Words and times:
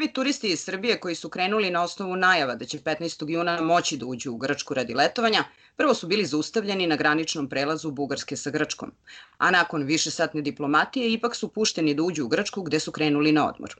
Prvi 0.00 0.12
turisti 0.12 0.48
iz 0.48 0.60
Srbije 0.60 1.00
koji 1.00 1.14
su 1.14 1.28
krenuli 1.28 1.70
na 1.70 1.82
osnovu 1.82 2.16
najava 2.16 2.54
da 2.54 2.64
će 2.64 2.78
15. 2.78 3.30
juna 3.30 3.60
moći 3.60 3.96
da 3.96 4.06
uđu 4.06 4.32
u 4.32 4.36
Grčku 4.36 4.74
radi 4.74 4.94
letovanja, 4.94 5.44
prvo 5.76 5.94
su 5.94 6.06
bili 6.06 6.26
zaustavljeni 6.26 6.86
na 6.86 6.96
graničnom 6.96 7.48
prelazu 7.48 7.90
Bugarske 7.90 8.36
sa 8.36 8.50
Grčkom, 8.50 8.92
a 9.38 9.50
nakon 9.50 9.82
višesatne 9.82 10.42
diplomatije 10.42 11.12
ipak 11.12 11.36
su 11.36 11.48
pušteni 11.48 11.94
da 11.94 12.02
uđu 12.02 12.24
u 12.24 12.28
Grčku 12.28 12.62
gde 12.62 12.80
su 12.80 12.92
krenuli 12.92 13.32
na 13.32 13.48
odmor. 13.48 13.74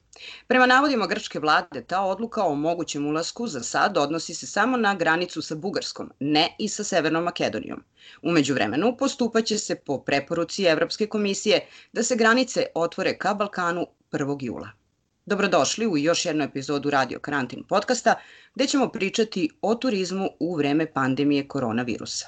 Prema 0.46 0.66
navodima 0.66 1.06
grčke 1.06 1.38
vlade, 1.38 1.84
ta 1.84 2.00
odluka 2.00 2.42
o 2.42 2.54
mogućem 2.54 3.06
ulasku 3.06 3.46
za 3.46 3.62
sad 3.62 3.98
odnosi 3.98 4.34
se 4.34 4.46
samo 4.46 4.76
na 4.76 4.94
granicu 4.94 5.42
sa 5.42 5.54
Bugarskom, 5.54 6.10
ne 6.20 6.56
i 6.58 6.68
sa 6.68 6.84
Severnom 6.84 7.24
Makedonijom. 7.24 7.84
Umeđu 8.22 8.54
vremenu 8.54 8.96
postupaće 8.96 9.58
se 9.58 9.74
po 9.74 9.98
preporuci 9.98 10.64
Evropske 10.64 11.06
komisije 11.06 11.66
da 11.92 12.02
se 12.02 12.16
granice 12.16 12.66
otvore 12.74 13.18
ka 13.18 13.34
Balkanu 13.34 13.86
1. 14.12 14.36
jula. 14.40 14.79
Dobrodošli 15.30 15.86
u 15.86 15.98
još 15.98 16.24
jednu 16.24 16.44
epizodu 16.44 16.90
Radio 16.90 17.18
Karantin 17.18 17.64
podcasta 17.64 18.14
gde 18.54 18.66
ćemo 18.66 18.88
pričati 18.88 19.50
o 19.62 19.74
turizmu 19.74 20.28
u 20.40 20.56
vreme 20.56 20.92
pandemije 20.92 21.48
koronavirusa. 21.48 22.26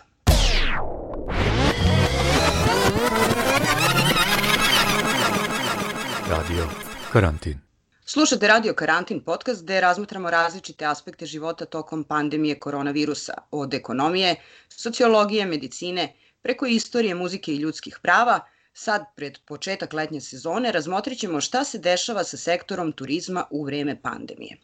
Radio 6.31 6.69
Karantin 7.13 7.61
Slušate 8.05 8.49
Radio 8.49 8.75
Karantin 8.75 9.25
podcast 9.25 9.63
gde 9.63 9.81
razmatramo 9.81 10.31
različite 10.31 10.85
aspekte 10.85 11.27
života 11.27 11.65
tokom 11.65 12.05
pandemije 12.05 12.59
koronavirusa, 12.59 13.35
od 13.51 13.75
ekonomije, 13.75 14.37
sociologije, 14.69 15.47
medicine, 15.47 16.17
preko 16.43 16.67
istorije, 16.67 17.15
muzike 17.15 17.53
i 17.53 17.57
ljudskih 17.57 17.99
prava– 18.03 18.41
Sad, 18.75 19.05
pred 19.17 19.39
početak 19.47 19.93
letnje 19.93 20.21
sezone, 20.21 20.73
razmotrit 20.73 21.19
ćemo 21.19 21.41
šta 21.41 21.65
se 21.65 21.79
dešava 21.79 22.25
sa 22.25 22.37
sektorom 22.37 22.93
turizma 22.93 23.45
u 23.51 23.65
vreme 23.65 24.03
pandemije. 24.03 24.57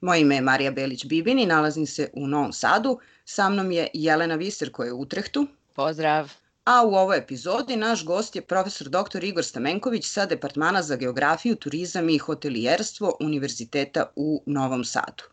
Moje 0.00 0.20
ime 0.20 0.34
je 0.34 0.40
Marija 0.40 0.72
Belić-Bibin 0.72 1.42
i 1.42 1.46
nalazim 1.46 1.86
se 1.86 2.10
u 2.12 2.26
Novom 2.26 2.52
Sadu. 2.52 2.98
Sa 3.24 3.48
mnom 3.48 3.72
je 3.72 3.88
Jelena 3.94 4.34
Viser 4.34 4.72
koja 4.72 4.86
je 4.86 4.92
u 4.92 5.00
Utrehtu. 5.00 5.46
Pozdrav! 5.74 6.32
A 6.64 6.86
u 6.86 6.94
ovoj 6.94 7.18
epizodi 7.18 7.76
naš 7.76 8.04
gost 8.04 8.36
je 8.36 8.42
profesor 8.42 8.88
dr. 8.88 9.24
Igor 9.24 9.44
Stamenković 9.44 10.06
sa 10.06 10.26
Departmana 10.26 10.82
za 10.82 10.96
geografiju, 10.96 11.56
turizam 11.56 12.08
i 12.08 12.18
hotelijerstvo 12.18 13.16
Univerziteta 13.20 14.06
u 14.16 14.42
Novom 14.46 14.84
Sadu. 14.84 15.24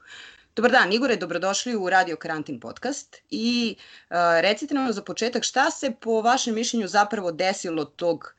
Dobar 0.59 0.71
dan, 0.71 0.93
Igore, 0.93 1.15
dobrodošli 1.15 1.75
u 1.75 1.89
Radio 1.89 2.15
Karantin 2.15 2.59
podcast 2.59 3.17
i 3.29 3.75
uh, 4.09 4.15
recite 4.41 4.73
nam 4.73 4.93
za 4.93 5.01
početak 5.01 5.43
šta 5.43 5.71
se 5.71 5.91
po 6.01 6.21
vašem 6.21 6.55
mišljenju 6.55 6.87
zapravo 6.87 7.31
desilo 7.31 7.85
tog 7.85 8.33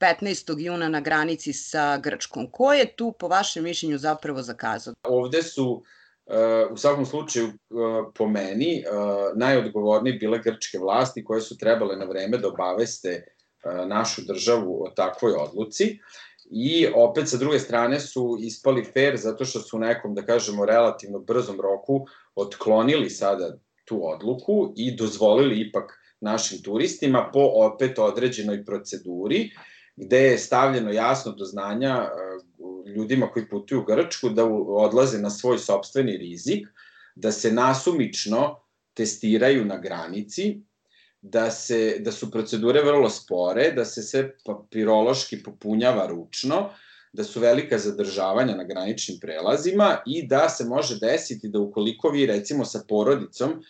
15. 0.00 0.58
juna 0.58 0.88
na 0.88 1.00
granici 1.00 1.52
sa 1.52 1.98
Grčkom. 1.98 2.50
Ko 2.50 2.72
je 2.72 2.96
tu 2.96 3.12
po 3.18 3.28
vašem 3.28 3.64
mišljenju 3.64 3.98
zapravo 3.98 4.42
zakazao? 4.42 4.94
Ovde 5.02 5.42
su 5.42 5.66
uh, 5.72 6.72
u 6.72 6.76
svakom 6.76 7.06
slučaju 7.06 7.46
uh, 7.46 7.52
po 8.14 8.28
meni 8.28 8.84
uh, 8.86 9.38
najodgovorniji 9.38 10.18
bile 10.18 10.38
grčke 10.38 10.78
vlasti 10.78 11.24
koje 11.24 11.40
su 11.40 11.58
trebale 11.58 11.96
na 11.96 12.04
vreme 12.04 12.38
da 12.38 12.48
obaveste 12.48 13.24
našu 13.86 14.22
državu 14.22 14.84
o 14.84 14.90
takvoj 14.90 15.32
odluci. 15.32 15.98
I 16.50 16.86
opet 16.94 17.28
sa 17.28 17.36
druge 17.36 17.58
strane 17.58 18.00
su 18.00 18.36
ispali 18.40 18.84
fair 18.84 19.16
zato 19.16 19.44
što 19.44 19.60
su 19.60 19.76
u 19.76 19.80
nekom, 19.80 20.14
da 20.14 20.22
kažemo, 20.22 20.64
relativno 20.64 21.18
brzom 21.18 21.60
roku 21.60 22.06
otklonili 22.34 23.10
sada 23.10 23.58
tu 23.84 24.08
odluku 24.08 24.72
i 24.76 24.96
dozvolili 24.96 25.60
ipak 25.60 25.92
našim 26.20 26.62
turistima 26.62 27.30
po 27.32 27.40
opet 27.54 27.98
određenoj 27.98 28.64
proceduri 28.64 29.50
gde 29.96 30.18
je 30.18 30.38
stavljeno 30.38 30.92
jasno 30.92 31.32
do 31.32 31.44
znanja 31.44 31.88
e, 31.88 32.90
ljudima 32.90 33.30
koji 33.30 33.48
putuju 33.48 33.80
u 33.80 33.84
Grčku 33.84 34.28
da 34.28 34.44
odlaze 34.68 35.18
na 35.18 35.30
svoj 35.30 35.58
sobstveni 35.58 36.16
rizik, 36.16 36.68
da 37.14 37.32
se 37.32 37.52
nasumično 37.52 38.60
testiraju 38.94 39.64
na 39.64 39.78
granici 39.78 40.60
da, 41.32 41.50
se, 41.50 41.98
da 41.98 42.12
su 42.12 42.30
procedure 42.30 42.82
vrlo 42.82 43.10
spore, 43.10 43.72
da 43.72 43.84
se 43.84 44.02
sve 44.02 44.36
papirološki 44.44 45.42
popunjava 45.42 46.06
ručno, 46.06 46.70
da 47.12 47.24
su 47.24 47.40
velika 47.40 47.78
zadržavanja 47.78 48.56
na 48.56 48.64
graničnim 48.64 49.18
prelazima 49.20 49.98
i 50.06 50.26
da 50.26 50.48
se 50.48 50.64
može 50.64 50.98
desiti 50.98 51.48
da 51.48 51.58
ukoliko 51.58 52.08
vi 52.08 52.26
recimo 52.26 52.64
sa 52.64 52.84
porodicom 52.88 53.62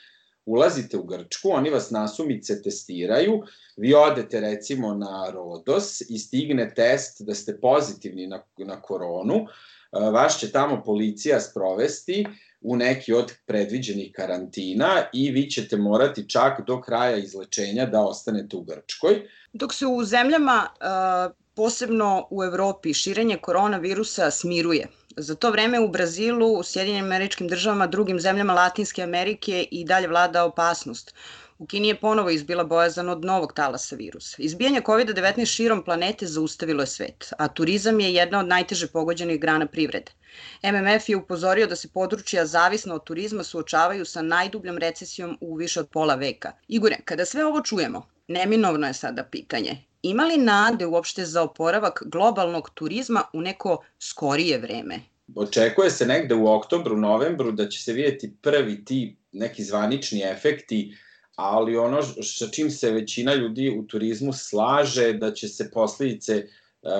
ulazite 0.46 0.96
u 0.96 1.02
Grčku, 1.02 1.50
oni 1.50 1.70
vas 1.70 1.90
nasumice 1.90 2.62
testiraju, 2.62 3.42
vi 3.76 3.94
odete 3.94 4.40
recimo 4.40 4.94
na 4.94 5.30
Rodos 5.30 6.00
i 6.00 6.18
stigne 6.18 6.74
test 6.74 7.22
da 7.22 7.34
ste 7.34 7.60
pozitivni 7.60 8.26
na, 8.26 8.42
na 8.58 8.82
koronu, 8.82 9.46
vaš 9.92 10.40
će 10.40 10.52
tamo 10.52 10.82
policija 10.82 11.40
sprovesti 11.40 12.26
u 12.66 12.76
neki 12.76 13.12
od 13.12 13.32
predviđenih 13.46 14.12
karantina 14.12 15.04
i 15.12 15.30
vi 15.30 15.50
ćete 15.50 15.76
morati 15.76 16.28
čak 16.28 16.66
do 16.66 16.80
kraja 16.80 17.16
izlečenja 17.16 17.86
da 17.86 18.00
ostanete 18.00 18.56
u 18.56 18.62
Grčkoj. 18.62 19.28
Dok 19.52 19.74
se 19.74 19.86
u 19.86 20.04
zemljama, 20.04 20.68
posebno 21.54 22.26
u 22.30 22.44
Evropi, 22.44 22.94
širenje 22.94 23.36
koronavirusa 23.36 24.30
smiruje. 24.30 24.88
Za 25.16 25.34
to 25.34 25.50
vreme 25.50 25.80
u 25.80 25.88
Brazilu, 25.88 26.58
u 26.58 26.62
Sjedinjenim 26.62 27.04
američkim 27.04 27.48
državama, 27.48 27.86
drugim 27.86 28.20
zemljama 28.20 28.54
Latinske 28.54 29.02
Amerike 29.02 29.66
i 29.70 29.84
dalje 29.84 30.08
vlada 30.08 30.44
opasnost. 30.44 31.14
U 31.58 31.66
Kini 31.66 31.88
je 31.88 32.00
ponovo 32.00 32.30
izbila 32.30 32.64
bojazan 32.64 33.08
od 33.08 33.24
novog 33.24 33.52
talasa 33.52 33.96
virusa. 33.96 34.36
Izbijanje 34.38 34.80
COVID-19 34.80 35.46
širom 35.54 35.84
planete 35.84 36.26
zaustavilo 36.26 36.82
je 36.82 36.86
svet, 36.86 37.32
a 37.38 37.48
turizam 37.48 38.00
je 38.00 38.14
jedna 38.14 38.38
od 38.38 38.48
najteže 38.48 38.86
pogođenih 38.86 39.40
grana 39.40 39.66
privrede. 39.66 40.12
MMF 40.62 41.08
je 41.08 41.16
upozorio 41.16 41.66
da 41.66 41.76
se 41.76 41.88
područja 41.88 42.46
zavisno 42.46 42.94
od 42.94 43.04
turizma 43.04 43.44
suočavaju 43.44 44.04
sa 44.04 44.22
najdubljom 44.22 44.78
recesijom 44.78 45.38
u 45.40 45.54
više 45.54 45.80
od 45.80 45.88
pola 45.88 46.14
veka. 46.14 46.52
Igore, 46.68 46.96
kada 47.04 47.24
sve 47.24 47.44
ovo 47.44 47.62
čujemo, 47.62 48.06
neminovno 48.28 48.86
je 48.86 48.94
sada 48.94 49.24
pitanje. 49.24 49.76
Ima 50.02 50.24
li 50.24 50.36
nade 50.36 50.86
uopšte 50.86 51.24
za 51.24 51.42
oporavak 51.42 52.02
globalnog 52.06 52.70
turizma 52.74 53.22
u 53.32 53.40
neko 53.40 53.84
skorije 53.98 54.58
vreme? 54.58 55.00
Očekuje 55.34 55.90
se 55.90 56.06
negde 56.06 56.34
u 56.34 56.48
oktobru, 56.48 56.96
novembru 56.96 57.52
da 57.52 57.68
će 57.68 57.82
se 57.82 57.92
vidjeti 57.92 58.36
prvi 58.42 58.84
ti 58.84 59.16
neki 59.32 59.64
zvanični 59.64 60.22
efekti 60.22 60.96
ali 61.36 61.76
ono 61.76 62.02
sa 62.22 62.48
čim 62.48 62.70
se 62.70 62.90
većina 62.90 63.34
ljudi 63.34 63.78
u 63.78 63.86
turizmu 63.86 64.32
slaže 64.32 65.12
da 65.12 65.32
će 65.32 65.48
se 65.48 65.70
posledice 65.70 66.36
uh, 66.36 66.90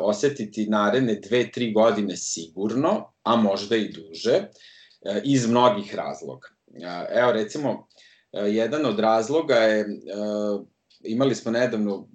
osetiti 0.00 0.66
naredne 0.66 1.14
dve, 1.14 1.50
tri 1.50 1.72
godine 1.72 2.16
sigurno, 2.16 3.12
a 3.22 3.36
možda 3.36 3.76
i 3.76 3.92
duže, 3.92 4.36
uh, 4.38 5.16
iz 5.24 5.46
mnogih 5.46 5.94
razloga. 5.94 6.48
Uh, 6.66 6.82
evo 7.10 7.32
recimo, 7.32 7.70
uh, 7.70 8.54
jedan 8.54 8.86
od 8.86 8.98
razloga 8.98 9.54
je, 9.54 9.86
uh, 9.86 10.66
imali 11.04 11.34
smo 11.34 11.52
nedavno 11.52 11.94
uh, 11.94 12.06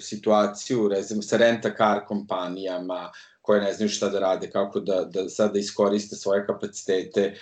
situaciju 0.00 0.88
recimo, 0.88 1.22
sa 1.22 1.36
renta 1.36 1.76
car 1.76 2.00
kompanijama, 2.06 3.10
koje 3.44 3.60
ne 3.60 3.72
znaju 3.72 3.88
šta 3.88 4.08
da 4.08 4.18
rade, 4.18 4.50
kako 4.50 4.80
da, 4.80 5.04
da 5.04 5.28
sada 5.28 5.52
da 5.52 5.58
iskoriste 5.58 6.16
svoje 6.16 6.46
kapacitete, 6.46 7.34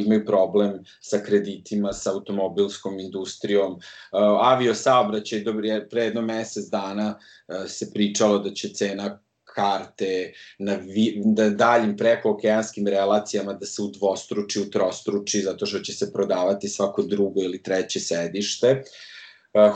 imaju 0.00 0.24
problem 0.26 0.84
sa 1.00 1.18
kreditima, 1.18 1.92
sa 1.92 2.12
automobilskom 2.12 3.00
industrijom. 3.00 3.72
Uh, 3.72 3.80
avio 4.40 4.74
saobraćaj, 4.74 5.40
dobro, 5.40 5.68
pre 5.90 6.04
jedno 6.04 6.22
mesec 6.22 6.64
dana 6.70 7.18
uh, 7.48 7.56
se 7.66 7.90
pričalo 7.92 8.38
da 8.38 8.50
će 8.50 8.68
cena 8.68 9.18
karte 9.54 10.32
na, 10.58 10.74
vi, 10.74 11.22
na 11.24 11.48
daljim 11.48 11.96
prekookeanskim 11.96 12.86
relacijama 12.88 13.52
da 13.52 13.66
se 13.66 13.82
udvostruči, 13.82 14.60
utrostruči, 14.60 15.40
zato 15.40 15.66
što 15.66 15.78
će 15.78 15.92
se 15.92 16.12
prodavati 16.12 16.68
svako 16.68 17.02
drugo 17.02 17.42
ili 17.42 17.62
treće 17.62 18.00
sedište. 18.00 18.82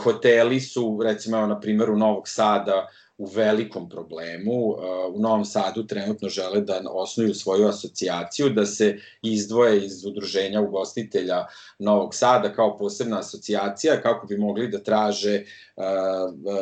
Hoteli 0.03 0.59
su, 0.59 0.99
recimo, 1.03 1.45
na 1.47 1.59
primjeru 1.59 1.97
Novog 1.97 2.27
Sada, 2.27 2.87
u 3.19 3.25
velikom 3.25 3.89
problemu. 3.89 4.75
U 5.13 5.19
Novom 5.19 5.45
Sadu 5.45 5.87
trenutno 5.87 6.29
žele 6.29 6.61
da 6.61 6.81
osnuju 6.91 7.33
svoju 7.33 7.67
asocijaciju, 7.67 8.49
da 8.49 8.65
se 8.65 8.97
izdvoje 9.21 9.85
iz 9.85 10.05
udruženja 10.05 10.61
ugostitelja 10.61 11.45
Novog 11.79 12.15
Sada 12.15 12.53
kao 12.53 12.77
posebna 12.77 13.19
asocijacija 13.19 14.01
kako 14.01 14.27
bi 14.27 14.37
mogli 14.37 14.67
da 14.67 14.79
traže 14.83 15.43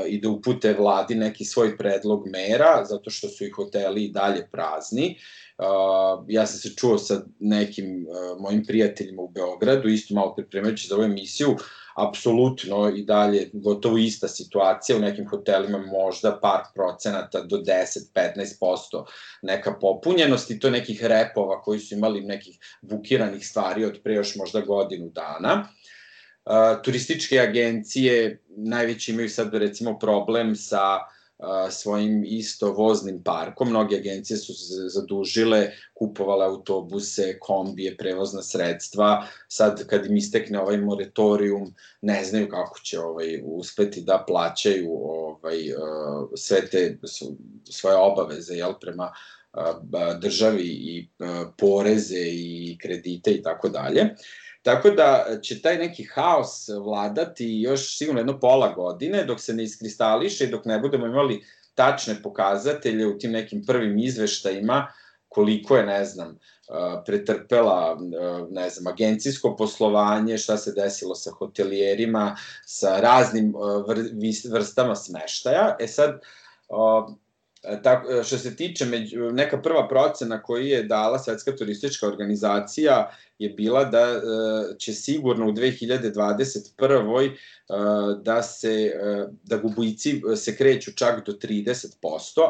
i 0.07 0.21
da 0.21 0.29
upute 0.29 0.73
vladi 0.73 1.15
neki 1.15 1.45
svoj 1.45 1.77
predlog 1.77 2.27
mera, 2.27 2.85
zato 2.85 3.09
što 3.09 3.29
su 3.29 3.45
i 3.45 3.51
hoteli 3.51 4.03
i 4.03 4.11
dalje 4.11 4.47
prazni. 4.51 5.17
Uh, 5.57 6.25
ja 6.27 6.45
sam 6.45 6.59
se 6.59 6.75
čuo 6.75 6.97
sa 6.97 7.21
nekim 7.39 8.07
uh, 8.09 8.41
mojim 8.41 8.65
prijateljima 8.65 9.21
u 9.21 9.27
Beogradu, 9.27 9.89
isto 9.89 10.13
malo 10.13 10.35
pripremajući 10.35 10.87
za 10.87 10.95
ovu 10.95 11.03
emisiju, 11.03 11.55
apsolutno 11.95 12.89
i 12.95 13.03
dalje 13.05 13.49
gotovo 13.53 13.97
ista 13.97 14.27
situacija, 14.27 14.97
u 14.97 15.01
nekim 15.01 15.29
hotelima 15.29 15.77
možda 15.77 16.39
par 16.41 16.61
procenata 16.75 17.41
do 17.41 17.57
10-15% 17.57 19.05
neka 19.41 19.73
popunjenost 19.81 20.51
i 20.51 20.59
to 20.59 20.69
nekih 20.69 21.05
repova 21.05 21.61
koji 21.61 21.79
su 21.79 21.95
imali 21.95 22.21
nekih 22.21 22.59
bukiranih 22.81 23.47
stvari 23.47 23.85
od 23.85 23.99
pre 24.03 24.13
još 24.13 24.35
možda 24.35 24.61
godinu 24.61 25.09
dana. 25.09 25.67
Uh, 26.45 26.81
turističke 26.83 27.39
agencije 27.39 28.43
najveći 28.49 29.11
imaju 29.11 29.29
sad 29.29 29.53
recimo 29.53 29.99
problem 29.99 30.55
sa 30.55 31.16
svojim 31.71 32.23
isto 32.25 32.73
voznim 32.73 33.23
parkom. 33.23 33.69
Mnoge 33.69 33.95
agencije 33.95 34.37
su 34.37 34.53
se 34.53 34.73
zadužile, 34.87 35.71
kupovale 35.93 36.45
autobuse, 36.45 37.39
kombije, 37.39 37.97
prevozna 37.97 38.41
sredstva. 38.41 39.27
Sad 39.47 39.87
kad 39.87 40.05
im 40.05 40.17
istekne 40.17 40.59
ovaj 40.59 40.77
moratorium, 40.77 41.73
ne 42.01 42.23
znaju 42.23 42.49
kako 42.49 42.79
će 42.79 42.99
ovaj 42.99 43.41
uspeti 43.43 44.01
da 44.01 44.23
plaćaju 44.27 44.91
ovaj 44.91 45.57
sve 46.35 46.67
te 46.67 46.97
svoje 47.69 47.95
obaveze 47.95 48.53
jel 48.53 48.73
prema 48.81 49.13
državi 50.21 50.63
i 50.63 51.09
poreze 51.57 52.25
i 52.25 52.77
kredite 52.81 53.31
i 53.31 53.41
tako 53.41 53.69
dalje. 53.69 54.15
Tako 54.67 54.89
da 54.89 55.25
će 55.41 55.61
taj 55.61 55.77
neki 55.77 56.03
haos 56.03 56.69
vladati 56.85 57.61
još 57.61 57.97
sigurno 57.97 58.19
jedno 58.19 58.39
pola 58.39 58.73
godine 58.73 59.23
dok 59.23 59.39
se 59.39 59.53
ne 59.53 59.63
iskristališe 59.63 60.43
i 60.43 60.49
dok 60.51 60.65
ne 60.65 60.79
budemo 60.79 61.05
imali 61.05 61.43
tačne 61.75 62.21
pokazatelje 62.23 63.07
u 63.07 63.17
tim 63.17 63.31
nekim 63.31 63.63
prvim 63.65 63.97
izveštajima 63.97 64.87
koliko 65.29 65.77
je, 65.77 65.85
ne 65.85 66.05
znam, 66.05 66.39
pretrpela, 67.05 67.97
ne 68.49 68.69
znam, 68.69 68.93
agencijsko 68.93 69.55
poslovanje, 69.55 70.37
šta 70.37 70.57
se 70.57 70.71
desilo 70.71 71.15
sa 71.15 71.31
hotelijerima, 71.31 72.35
sa 72.65 72.99
raznim 72.99 73.53
vrstama 74.51 74.95
smeštaja. 74.95 75.75
E 75.79 75.87
sad, 75.87 76.19
E, 77.63 77.81
tako, 77.81 78.11
e, 78.11 78.23
što 78.23 78.37
se 78.37 78.55
tiče 78.55 78.85
među, 78.85 79.31
neka 79.31 79.61
prva 79.61 79.87
procena 79.87 80.41
koju 80.41 80.65
je 80.65 80.83
dala 80.83 81.19
Svetska 81.19 81.55
turistička 81.55 82.07
organizacija 82.07 83.11
je 83.39 83.49
bila 83.49 83.83
da 83.83 83.99
e, 83.99 84.21
će 84.77 84.93
sigurno 84.93 85.47
u 85.47 85.51
2021. 85.51 87.35
da 88.23 88.43
se 88.43 88.93
da 89.43 89.57
gubici 89.57 90.21
se 90.35 90.55
kreću 90.57 90.91
čak 90.91 91.25
do 91.25 91.31
30%, 91.31 91.87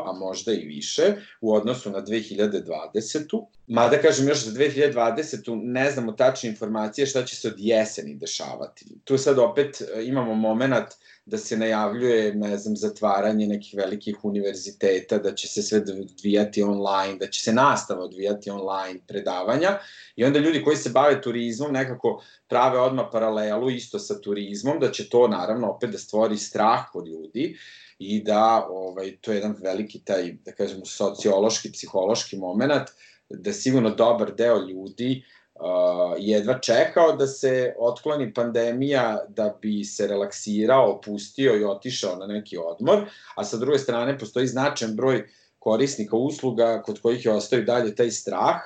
a 0.05 0.13
možda 0.13 0.53
i 0.53 0.65
više 0.65 1.13
u 1.41 1.53
odnosu 1.53 1.89
na 1.89 2.01
2020. 2.01 3.45
Mada 3.67 3.97
kažem 3.97 4.27
još 4.27 4.45
za 4.45 4.51
2020. 4.51 5.61
ne 5.63 5.91
znamo 5.91 6.11
tačne 6.11 6.49
informacije 6.49 7.07
šta 7.07 7.25
će 7.25 7.35
se 7.35 7.47
od 7.47 7.55
jeseni 7.57 8.15
dešavati. 8.15 8.85
Tu 9.03 9.17
sad 9.17 9.39
opet 9.39 9.81
imamo 10.03 10.35
moment 10.35 10.87
da 11.27 11.37
se 11.37 11.57
najavljuje, 11.57 12.35
ne 12.35 12.57
znam, 12.57 12.75
zatvaranje 12.75 13.47
nekih 13.47 13.73
velikih 13.77 14.25
univerziteta, 14.25 15.17
da 15.17 15.35
će 15.35 15.47
se 15.47 15.61
sve 15.61 15.77
odvijati 15.77 16.63
online, 16.63 17.17
da 17.19 17.27
će 17.27 17.41
se 17.41 17.53
nastava 17.53 18.03
odvijati 18.03 18.49
online, 18.49 18.99
predavanja, 19.07 19.79
i 20.17 20.25
onda 20.25 20.39
ljudi 20.39 20.63
koji 20.63 20.77
se 20.77 20.89
bave 20.89 21.21
turizmom 21.21 21.73
nekako 21.73 22.23
prave 22.47 22.79
odmah 22.79 23.05
paralelu 23.11 23.69
isto 23.69 23.99
sa 23.99 24.21
turizmom, 24.21 24.79
da 24.79 24.91
će 24.91 25.09
to 25.09 25.27
naravno 25.27 25.69
opet 25.69 25.89
da 25.89 25.97
stvori 25.97 26.37
strah 26.37 26.79
kod 26.91 27.07
ljudi 27.07 27.57
i 27.99 28.23
da 28.23 28.67
ovaj, 28.69 29.17
to 29.21 29.31
je 29.31 29.35
jedan 29.35 29.55
veliki 29.61 29.99
taj, 30.05 30.33
da 30.45 30.51
kažemo, 30.51 30.85
sociološki, 30.85 31.71
psihološki 31.71 32.37
moment, 32.37 32.89
da 33.29 33.53
sigurno 33.53 33.89
dobar 33.89 34.33
deo 34.35 34.57
ljudi 34.57 35.23
uh, 35.55 36.15
jedva 36.17 36.59
čekao 36.59 37.15
da 37.15 37.27
se 37.27 37.75
otkloni 37.79 38.33
pandemija 38.33 39.25
da 39.29 39.57
bi 39.61 39.83
se 39.83 40.07
relaksirao, 40.07 40.91
opustio 40.91 41.55
i 41.55 41.63
otišao 41.63 42.15
na 42.15 42.25
neki 42.25 42.57
odmor, 42.57 43.05
a 43.35 43.43
sa 43.43 43.57
druge 43.57 43.79
strane 43.79 44.17
postoji 44.19 44.47
značajan 44.47 44.95
broj 44.95 45.27
korisnika 45.59 46.15
usluga 46.15 46.81
kod 46.81 47.01
kojih 47.01 47.25
je 47.25 47.31
ostao 47.31 47.59
i 47.59 47.65
dalje 47.65 47.95
taj 47.95 48.11
strah 48.11 48.61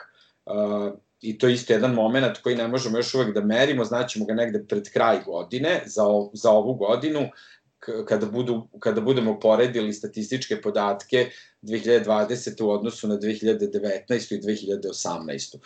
uh, 0.45 0.93
i 1.21 1.37
to 1.37 1.47
je 1.47 1.53
isto 1.53 1.73
jedan 1.73 1.93
moment 1.93 2.37
koji 2.37 2.55
ne 2.55 2.67
možemo 2.67 2.97
još 2.97 3.13
uvek 3.13 3.33
da 3.33 3.41
merimo, 3.41 3.85
znaćemo 3.85 4.25
ga 4.25 4.33
negde 4.33 4.63
pred 4.67 4.91
kraj 4.93 5.23
godine, 5.25 5.81
za, 5.85 6.03
za 6.33 6.51
ovu 6.51 6.73
godinu, 6.73 7.29
kada, 8.07 8.25
budu, 8.25 8.67
kada 8.79 9.01
budemo 9.01 9.39
poredili 9.39 9.93
statističke 9.93 10.61
podatke 10.61 11.29
2020. 11.61 12.63
u 12.63 12.69
odnosu 12.69 13.07
na 13.07 13.15
2019. 13.15 14.35
i 14.35 14.41
2018 14.41 15.57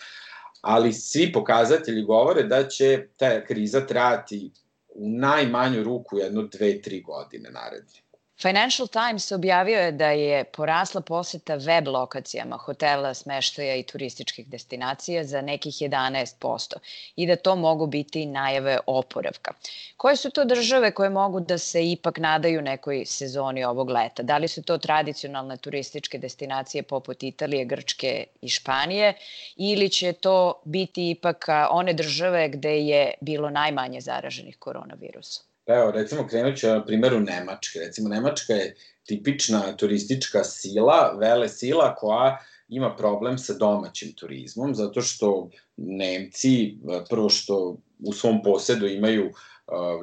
ali 0.67 0.93
svi 0.93 1.31
pokazatelji 1.31 2.03
govore 2.03 2.43
da 2.43 2.67
će 2.67 3.07
ta 3.17 3.45
kriza 3.45 3.85
trajati 3.85 4.51
u 4.89 5.09
najmanju 5.09 5.83
ruku 5.83 6.17
jedno, 6.17 6.43
dve, 6.43 6.81
tri 6.81 7.01
godine 7.01 7.49
naredne. 7.49 8.04
Financial 8.41 8.87
Times 8.87 9.31
objavio 9.31 9.79
je 9.79 9.91
da 9.91 10.09
je 10.09 10.43
porasla 10.43 11.01
poseta 11.01 11.55
web 11.55 11.87
lokacijama 11.87 12.57
hotela, 12.57 13.13
smeštaja 13.13 13.75
i 13.75 13.83
turističkih 13.83 14.47
destinacija 14.47 15.23
za 15.23 15.41
nekih 15.41 15.73
11% 15.73 16.75
i 17.15 17.27
da 17.27 17.35
to 17.35 17.55
mogu 17.55 17.87
biti 17.87 18.25
najave 18.25 18.79
oporavka. 18.87 19.53
Koje 19.97 20.15
su 20.15 20.29
to 20.29 20.45
države 20.45 20.91
koje 20.91 21.09
mogu 21.09 21.39
da 21.39 21.57
se 21.57 21.91
ipak 21.91 22.17
nadaju 22.17 22.61
nekoj 22.61 23.05
sezoni 23.05 23.63
ovog 23.63 23.89
leta? 23.89 24.23
Da 24.23 24.37
li 24.37 24.47
su 24.47 24.63
to 24.63 24.77
tradicionalne 24.77 25.57
turističke 25.57 26.17
destinacije 26.17 26.83
poput 26.83 27.23
Italije, 27.23 27.65
Grčke 27.65 28.25
i 28.41 28.49
Španije 28.49 29.13
ili 29.55 29.89
će 29.89 30.13
to 30.13 30.61
biti 30.65 31.09
ipak 31.09 31.45
one 31.69 31.93
države 31.93 32.49
gde 32.49 32.79
je 32.79 33.13
bilo 33.21 33.49
najmanje 33.49 34.01
zaraženih 34.01 34.57
koronavirusom? 34.57 35.45
Evo, 35.65 35.91
recimo, 35.91 36.27
krenut 36.27 36.57
ću 36.57 36.67
na 36.67 36.85
primjeru 36.85 37.19
Nemačke. 37.19 37.79
Recimo, 37.79 38.09
Nemačka 38.09 38.53
je 38.53 38.75
tipična 39.07 39.77
turistička 39.77 40.43
sila, 40.43 41.17
vele 41.19 41.49
sila 41.49 41.95
koja 41.95 42.37
ima 42.67 42.95
problem 42.95 43.37
sa 43.37 43.53
domaćim 43.53 44.13
turizmom, 44.13 44.75
zato 44.75 45.01
što 45.01 45.49
Nemci, 45.77 46.77
prvo 47.09 47.29
što 47.29 47.77
u 47.99 48.13
svom 48.13 48.43
posedu 48.43 48.87
imaju 48.87 49.31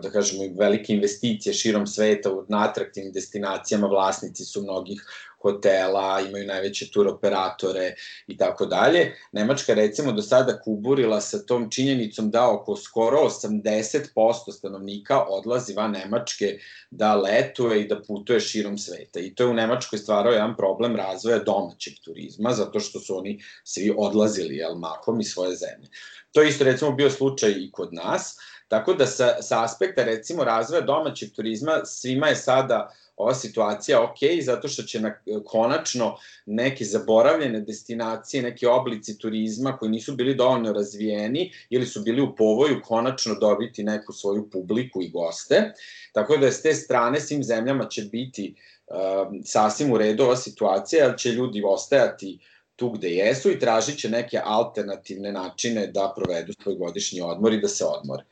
da 0.02 0.10
kažemo, 0.10 0.42
velike 0.58 0.92
investicije 0.92 1.54
širom 1.54 1.86
sveta 1.86 2.30
na 2.48 2.64
atraktivnim 2.64 3.12
destinacijama, 3.12 3.86
vlasnici 3.86 4.44
su 4.44 4.62
mnogih 4.62 5.04
hotela, 5.42 6.20
imaju 6.20 6.46
najveće 6.46 6.90
tur 6.90 7.08
operatore 7.08 7.94
i 8.26 8.36
tako 8.36 8.66
dalje. 8.66 9.16
Nemačka 9.32 9.74
recimo 9.74 10.12
do 10.12 10.22
sada 10.22 10.60
kuburila 10.60 11.20
sa 11.20 11.38
tom 11.38 11.70
činjenicom 11.70 12.30
da 12.30 12.50
oko 12.50 12.76
skoro 12.76 13.18
80% 13.18 14.52
stanovnika 14.52 15.24
odlazi 15.28 15.74
van 15.74 15.90
Nemačke 15.90 16.58
da 16.90 17.14
letuje 17.14 17.80
i 17.80 17.88
da 17.88 18.02
putuje 18.02 18.40
širom 18.40 18.78
sveta. 18.78 19.20
I 19.20 19.34
to 19.34 19.42
je 19.42 19.50
u 19.50 19.54
Nemačkoj 19.54 19.98
stvarao 19.98 20.32
jedan 20.32 20.56
problem 20.56 20.96
razvoja 20.96 21.38
domaćeg 21.38 21.92
turizma, 22.04 22.52
zato 22.52 22.80
što 22.80 23.00
su 23.00 23.18
oni 23.18 23.42
svi 23.64 23.94
odlazili 23.96 24.56
jel, 24.56 24.74
mahom 24.74 25.20
iz 25.20 25.26
svoje 25.26 25.56
zemlje. 25.56 25.88
To 26.32 26.42
je 26.42 26.48
isto 26.48 26.64
recimo 26.64 26.92
bio 26.92 27.10
slučaj 27.10 27.50
i 27.50 27.70
kod 27.72 27.94
nas, 27.94 28.36
tako 28.72 28.94
da 28.94 29.06
sa, 29.06 29.26
sa 29.42 29.64
aspekta 29.64 30.04
recimo 30.04 30.44
razvoja 30.44 30.80
domaćeg 30.80 31.32
turizma 31.36 31.80
svima 31.84 32.26
je 32.26 32.36
sada 32.36 32.94
ova 33.16 33.34
situacija 33.34 34.02
ok, 34.02 34.18
zato 34.42 34.68
što 34.68 34.82
će 34.82 35.00
na, 35.00 35.14
konačno 35.44 36.16
neke 36.46 36.84
zaboravljene 36.84 37.60
destinacije, 37.60 38.42
neke 38.42 38.68
oblici 38.68 39.18
turizma 39.18 39.76
koji 39.76 39.90
nisu 39.90 40.14
bili 40.16 40.34
dovoljno 40.34 40.72
razvijeni 40.72 41.52
ili 41.70 41.86
su 41.86 42.00
bili 42.00 42.22
u 42.22 42.36
povoju 42.36 42.80
konačno 42.84 43.34
dobiti 43.34 43.84
neku 43.84 44.12
svoju 44.12 44.48
publiku 44.50 45.02
i 45.02 45.10
goste. 45.10 45.72
Tako 46.12 46.36
da 46.36 46.52
s 46.52 46.62
te 46.62 46.74
strane 46.74 47.20
svim 47.20 47.44
zemljama 47.44 47.84
će 47.84 48.02
biti 48.02 48.54
uh, 48.86 48.96
sasvim 49.44 49.92
u 49.92 49.98
redu 49.98 50.24
ova 50.24 50.36
situacija, 50.36 51.04
jer 51.04 51.18
će 51.18 51.32
ljudi 51.32 51.62
ostajati 51.66 52.38
tu 52.76 52.90
gde 52.90 53.08
jesu 53.08 53.50
i 53.50 53.58
tražit 53.58 53.98
će 53.98 54.10
neke 54.10 54.40
alternativne 54.44 55.32
načine 55.32 55.86
da 55.86 56.12
provedu 56.16 56.52
svoj 56.62 56.74
godišnji 56.74 57.20
odmor 57.20 57.52
i 57.52 57.60
da 57.60 57.68
se 57.68 57.84
odmore. 57.84 58.24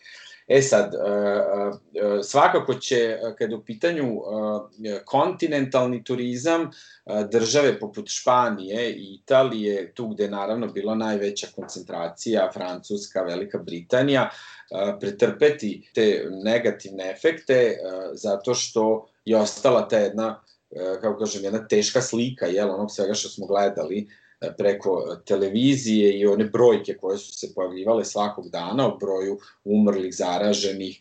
E 0.51 0.63
sad, 0.63 0.95
e, 0.95 0.99
e, 0.99 2.23
svakako 2.23 2.75
će, 2.75 3.19
kada 3.39 3.57
u 3.57 3.65
pitanju 3.65 4.07
e, 4.07 5.01
kontinentalni 5.05 6.05
turizam, 6.05 6.71
države 7.31 7.79
poput 7.79 8.09
Španije 8.09 8.91
i 8.93 9.15
Italije, 9.15 9.93
tu 9.95 10.09
gde 10.09 10.25
je 10.25 10.31
naravno 10.31 10.67
bila 10.67 10.95
najveća 10.95 11.47
koncentracija, 11.55 12.51
Francuska, 12.55 13.23
Velika 13.23 13.59
Britanija, 13.59 14.31
pretrpeti 15.01 15.91
te 15.95 16.27
negativne 16.45 17.11
efekte 17.11 17.77
zato 18.13 18.55
što 18.55 19.09
je 19.25 19.37
ostala 19.37 19.89
ta 19.89 19.99
jedna 19.99 20.43
kako 21.01 21.19
kažem, 21.19 21.45
jedna 21.45 21.69
teška 21.69 22.01
slika, 22.01 22.47
jel, 22.47 22.71
onog 22.71 22.91
svega 22.91 23.15
što 23.15 23.29
smo 23.29 23.47
gledali 23.47 24.09
preko 24.59 25.17
televizije 25.27 26.19
i 26.19 26.27
one 26.27 26.45
brojke 26.45 26.97
koje 26.97 27.19
su 27.19 27.33
se 27.33 27.55
pojavljivale 27.55 28.05
svakog 28.05 28.49
dana 28.51 28.87
o 28.87 28.97
broju 28.99 29.39
umrlih, 29.65 30.15
zaraženih 30.15 30.99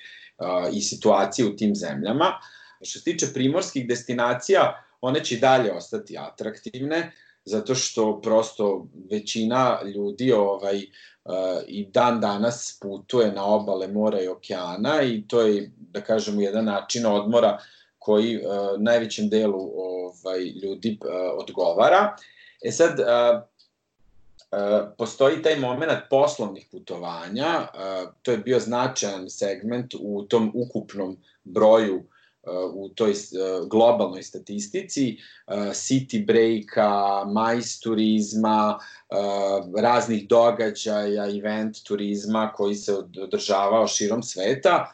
i 0.73 0.81
situacije 0.81 1.47
u 1.47 1.55
tim 1.55 1.75
zemljama. 1.75 2.33
Što 2.81 2.99
se 2.99 3.03
tiče 3.03 3.27
primorskih 3.33 3.87
destinacija, 3.87 4.83
one 5.01 5.23
će 5.23 5.35
i 5.35 5.39
dalje 5.39 5.73
ostati 5.73 6.17
atraktivne, 6.17 7.11
zato 7.45 7.75
što 7.75 8.21
prosto 8.21 8.87
većina 9.11 9.79
ljudi 9.95 10.31
ovaj, 10.31 10.81
i 11.67 11.85
dan 11.85 12.21
danas 12.21 12.79
putuje 12.81 13.31
na 13.31 13.45
obale 13.45 13.87
mora 13.87 14.21
i 14.21 14.27
okeana 14.27 15.01
i 15.01 15.27
to 15.27 15.41
je, 15.41 15.71
da 15.77 16.01
kažemo, 16.01 16.41
jedan 16.41 16.65
način 16.65 17.05
odmora 17.05 17.57
koji 17.97 18.39
najvećem 18.77 19.29
delu 19.29 19.71
ovaj, 19.75 20.39
ljudi 20.39 20.97
odgovara. 21.37 22.15
E 22.61 22.71
sad, 22.71 22.99
uh, 22.99 23.41
Uh, 24.51 24.89
postoji 24.97 25.41
taj 25.41 25.59
moment 25.59 25.91
poslovnih 26.09 26.67
putovanja, 26.71 27.67
uh, 27.73 28.13
to 28.21 28.31
je 28.31 28.37
bio 28.37 28.59
značajan 28.59 29.29
segment 29.29 29.93
u 29.99 30.23
tom 30.23 30.51
ukupnom 30.55 31.17
broju 31.43 31.95
uh, 31.95 32.03
u 32.73 32.89
toj 32.89 33.13
globalnoj 33.69 34.23
statistici, 34.23 35.17
city 35.73 36.25
breaka, 36.25 37.25
majs 37.25 37.79
turizma, 37.79 38.79
raznih 39.77 40.27
događaja, 40.27 41.37
event 41.37 41.77
turizma 41.83 42.51
koji 42.55 42.75
se 42.75 42.93
održavao 43.23 43.87
širom 43.87 44.23
sveta. 44.23 44.93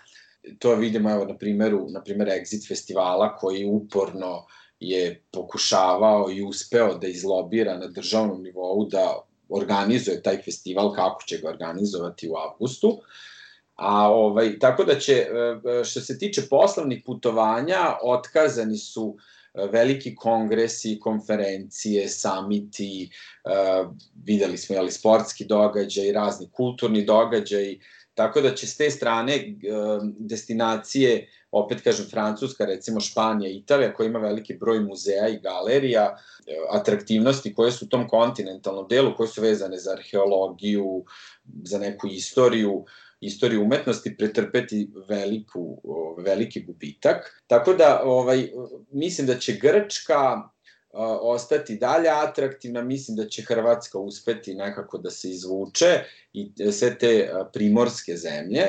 To 0.59 0.75
vidimo 0.75 1.11
evo 1.11 1.25
na 1.25 1.37
primeru, 1.37 1.87
na 1.89 2.03
primer 2.03 2.27
Exit 2.27 2.67
festivala 2.67 3.35
koji 3.35 3.65
uporno 3.65 4.45
je 4.79 5.23
pokušavao 5.31 6.31
i 6.31 6.43
uspeo 6.43 6.97
da 6.97 7.07
izlobira 7.07 7.77
na 7.77 7.87
državnom 7.87 8.43
nivou 8.43 8.85
da 8.85 9.21
organizuje 9.49 10.21
taj 10.23 10.41
festival 10.41 10.93
kako 10.93 11.23
će 11.23 11.37
ga 11.37 11.49
organizovati 11.49 12.29
u 12.29 12.35
avgustu. 12.35 12.99
A 13.75 14.11
ovaj, 14.11 14.59
tako 14.59 14.83
da 14.83 14.99
će, 14.99 15.13
e, 15.13 15.25
e, 15.79 15.83
što 15.83 16.01
se 16.01 16.17
tiče 16.17 16.41
poslovnih 16.49 17.03
putovanja, 17.05 17.97
otkazani 18.01 18.77
su 18.77 19.17
e, 19.53 19.67
veliki 19.71 20.15
kongresi, 20.15 20.99
konferencije, 20.99 22.07
samiti, 22.09 23.09
videli 24.23 24.57
smo 24.57 24.75
jeli, 24.75 24.91
sportski 24.91 25.45
događaj, 25.45 26.11
razni 26.11 26.49
kulturni 26.51 27.05
događaj, 27.05 27.77
tako 28.15 28.41
da 28.41 28.55
će 28.55 28.67
s 28.67 28.77
te 28.77 28.89
strane 28.89 29.55
destinacije, 30.19 31.27
opet 31.51 31.81
kažem 31.81 32.05
Francuska, 32.11 32.65
recimo 32.65 32.99
Španija, 32.99 33.51
Italija, 33.51 33.93
koja 33.93 34.07
ima 34.07 34.19
veliki 34.19 34.53
broj 34.53 34.79
muzeja 34.79 35.27
i 35.27 35.39
galerija, 35.39 36.17
atraktivnosti 36.71 37.53
koje 37.53 37.71
su 37.71 37.85
u 37.85 37.87
tom 37.87 38.07
kontinentalnom 38.07 38.87
delu, 38.89 39.15
koje 39.17 39.27
su 39.27 39.41
vezane 39.41 39.77
za 39.77 39.91
arheologiju, 39.91 41.03
za 41.63 41.79
neku 41.79 42.07
istoriju, 42.07 42.85
istoriju 43.19 43.63
umetnosti 43.63 44.17
pretrpeti 44.17 44.89
veliku, 45.09 45.81
veliki 46.17 46.63
gubitak. 46.63 47.43
Tako 47.47 47.73
da 47.73 48.01
ovaj, 48.03 48.49
mislim 48.91 49.27
da 49.27 49.39
će 49.39 49.57
Grčka 49.61 50.49
ostati 51.21 51.75
dalje 51.77 52.09
atraktivna, 52.09 52.81
mislim 52.81 53.17
da 53.17 53.27
će 53.27 53.41
Hrvatska 53.41 53.99
uspeti 53.99 54.55
nekako 54.55 54.97
da 54.97 55.09
se 55.09 55.29
izvuče 55.29 56.03
i 56.33 56.51
sve 56.71 56.97
te 56.97 57.31
primorske 57.53 58.17
zemlje, 58.17 58.61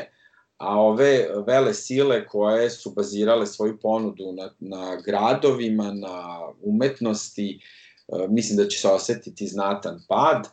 a 0.58 0.80
ove 0.80 1.28
vele 1.46 1.74
sile 1.74 2.26
koje 2.26 2.70
su 2.70 2.90
bazirale 2.90 3.46
svoju 3.46 3.78
ponudu 3.82 4.32
na, 4.32 4.50
na 4.58 4.96
gradovima, 4.96 5.92
na 5.92 6.40
umetnosti, 6.62 7.60
mislim 8.28 8.56
da 8.56 8.68
će 8.68 8.78
se 8.78 8.88
osetiti 8.88 9.46
znatan 9.46 10.00
pad. 10.08 10.48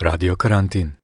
Radio 0.00 0.36
karantin. 0.36 1.01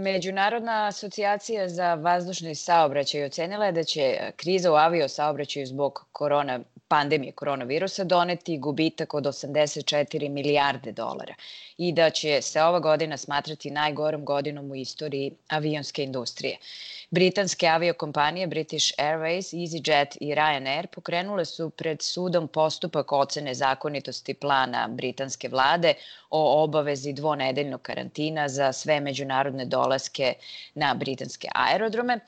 Međunarodna 0.00 0.86
asocijacija 0.86 1.68
za 1.68 1.94
vazdušni 1.94 2.54
saobraćaj 2.54 3.24
ocenila 3.24 3.66
je 3.66 3.72
da 3.72 3.84
će 3.84 4.32
kriza 4.36 4.72
u 4.72 4.74
avio 4.74 5.08
saobraćaju 5.08 5.66
zbog 5.66 6.06
korona, 6.12 6.60
pandemije 6.90 7.32
koronavirusa 7.32 8.04
doneti 8.04 8.58
gubitak 8.58 9.14
od 9.14 9.24
84 9.24 10.28
milijarde 10.28 10.92
dolara 10.92 11.34
i 11.78 11.92
da 11.92 12.10
će 12.10 12.42
se 12.42 12.62
ova 12.62 12.80
godina 12.80 13.16
smatrati 13.16 13.70
najgorom 13.70 14.24
godinom 14.24 14.70
u 14.70 14.74
istoriji 14.74 15.32
avionske 15.48 16.02
industrije. 16.04 16.58
Britanske 17.10 17.68
aviokompanije 17.68 18.46
British 18.46 18.92
Airways, 18.98 19.54
EasyJet 19.54 20.16
i 20.20 20.34
Ryanair 20.34 20.86
pokrenule 20.86 21.44
su 21.44 21.70
pred 21.70 22.02
sudom 22.02 22.48
postupak 22.48 23.12
ocene 23.12 23.54
zakonitosti 23.54 24.34
plana 24.34 24.88
britanske 24.88 25.48
vlade 25.48 25.94
o 26.30 26.62
obavezi 26.64 27.12
dvonedeljnog 27.12 27.82
karantina 27.82 28.48
za 28.48 28.72
sve 28.72 29.00
međunarodne 29.00 29.64
dolaske 29.64 30.34
na 30.74 30.94
britanske 30.94 31.48
aerodrome 31.54 32.20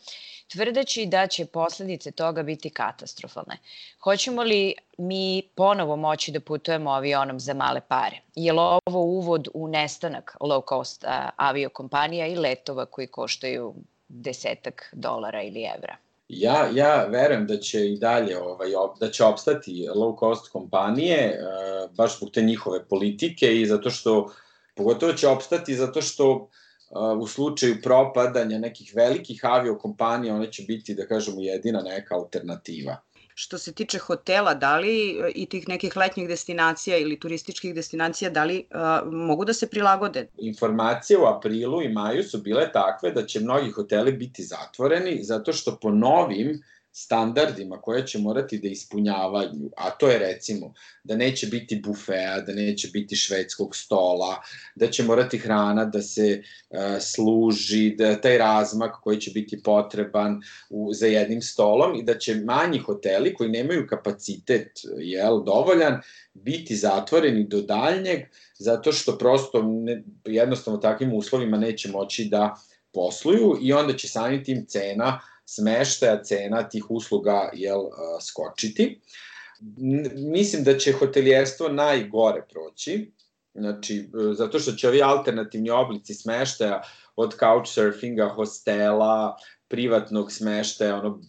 tvrdeći 0.52 1.06
da 1.06 1.26
će 1.26 1.47
posledice 1.47 2.11
toga 2.11 2.42
biti 2.42 2.71
katastrofalne. 2.71 3.59
Hoćemo 4.00 4.42
li 4.42 4.75
mi 4.99 5.42
ponovo 5.54 5.97
moći 5.97 6.32
da 6.32 6.40
putujemo 6.40 6.90
avionom 6.90 7.40
za 7.40 7.54
male 7.54 7.80
pare? 7.88 8.21
Je 8.35 8.52
li 8.52 8.59
ovo 8.61 9.00
uvod 9.00 9.49
u 9.54 9.68
nestanak 9.68 10.37
low 10.40 10.62
cost 10.68 11.04
aviokompanija 11.37 12.26
i 12.26 12.37
letova 12.37 12.87
koji 12.87 13.06
koštaju 13.06 13.75
desetak 14.09 14.88
dolara 14.92 15.42
ili 15.42 15.64
evra. 15.76 15.97
Ja, 16.28 16.68
ja 16.75 17.04
verujem 17.04 17.47
da 17.47 17.56
će 17.56 17.92
i 17.92 17.99
dalje 17.99 18.38
ovaj, 18.38 18.68
da 19.00 19.11
će 19.11 19.25
opstati 19.25 19.88
low 19.94 20.18
cost 20.18 20.52
kompanije 20.52 21.38
uh, 21.38 21.90
baš 21.97 22.16
zbog 22.16 22.30
te 22.30 22.42
njihove 22.42 22.85
politike 22.85 23.61
i 23.61 23.66
zato 23.66 23.90
što 23.90 24.32
pogotovo 24.75 25.12
će 25.12 25.28
opstati 25.28 25.75
zato 25.75 26.02
što 26.02 26.49
u 27.20 27.26
slučaju 27.26 27.76
propadanja 27.82 28.58
nekih 28.58 28.92
velikih 28.94 29.40
aviokompanija 29.44 30.34
one 30.34 30.52
će 30.52 30.62
biti 30.62 30.94
da 30.94 31.06
kažemo 31.06 31.40
jedina 31.40 31.82
neka 31.82 32.14
alternativa. 32.14 32.96
Što 33.34 33.58
se 33.58 33.72
tiče 33.72 33.99
hotela, 33.99 34.54
da 34.54 34.76
li 34.78 35.11
e, 35.11 35.30
i 35.34 35.46
tih 35.46 35.68
nekih 35.68 35.96
letnjih 35.96 36.28
destinacija 36.28 36.99
ili 36.99 37.20
turističkih 37.20 37.75
destinacija, 37.75 38.30
da 38.30 38.44
li 38.44 38.66
uh, 38.70 39.12
mogu 39.12 39.44
da 39.44 39.52
se 39.52 39.66
prilagode? 39.70 40.26
Informacije 40.38 41.18
u 41.18 41.25
aprilu 41.25 41.82
i 41.82 41.88
maju 41.88 42.22
su 42.22 42.38
bile 42.38 42.72
takve 42.72 43.11
da 43.11 43.26
će 43.26 43.40
mnogi 43.40 43.70
hoteli 43.70 44.12
biti 44.12 44.42
zatvoreni 44.42 45.18
zato 45.22 45.52
što 45.52 45.78
po 45.82 45.90
novim 45.90 46.62
standardima 46.92 47.80
koje 47.80 48.06
će 48.06 48.18
morati 48.18 48.58
da 48.58 48.68
ispunjavaju, 48.68 49.70
a 49.76 49.90
to 49.90 50.08
je 50.08 50.18
recimo 50.18 50.75
da 51.04 51.16
neće 51.16 51.46
biti 51.46 51.80
bufea, 51.84 52.40
da 52.40 52.52
neće 52.52 52.88
biti 52.88 53.16
švedskog 53.16 53.76
stola, 53.76 54.42
da 54.75 54.90
će 54.90 55.02
morati 55.02 55.38
hrana 55.38 55.84
da 55.84 56.02
se 56.02 56.42
uh, 56.42 56.78
služi, 57.00 57.94
da 57.99 58.20
taj 58.20 58.38
razmak 58.38 59.00
koji 59.02 59.20
će 59.20 59.30
biti 59.30 59.62
potreban 59.62 60.40
u, 60.70 60.92
za 60.94 61.06
jednim 61.06 61.42
stolom 61.42 61.94
i 61.94 62.02
da 62.02 62.18
će 62.18 62.34
manji 62.34 62.78
hoteli 62.78 63.34
koji 63.34 63.50
nemaju 63.50 63.87
kapacitet 63.87 64.80
jel, 64.99 65.44
dovoljan 65.44 66.00
biti 66.34 66.76
zatvoreni 66.76 67.44
do 67.44 67.62
daljnjeg 67.62 68.20
zato 68.58 68.92
što 68.92 69.18
prosto 69.18 69.62
ne, 69.62 70.02
jednostavno 70.25 70.80
takvim 70.80 71.14
uslovima 71.14 71.56
neće 71.56 71.90
moći 71.90 72.25
da 72.25 72.56
posluju 72.92 73.58
i 73.61 73.72
onda 73.72 73.96
će 73.96 74.08
samim 74.08 74.44
tim 74.44 74.66
cena 74.66 75.20
smeštaja 75.54 76.23
cena 76.23 76.68
tih 76.68 76.90
usluga 76.90 77.50
jel, 77.52 77.80
skočiti. 78.21 79.00
Mislim 80.16 80.64
da 80.64 80.78
će 80.78 80.92
hotelijerstvo 80.92 81.68
najgore 81.68 82.42
proći, 82.50 83.12
znači, 83.54 84.11
zato 84.35 84.59
što 84.59 84.73
će 84.73 84.88
ovi 84.88 85.02
alternativni 85.02 85.71
oblici 85.71 86.14
smeštaja 86.14 86.82
od 87.16 87.35
couchsurfinga, 87.38 88.28
hostela, 88.28 89.37
privatnog 89.68 90.32
smeštaja, 90.32 90.99
ono, 90.99 91.21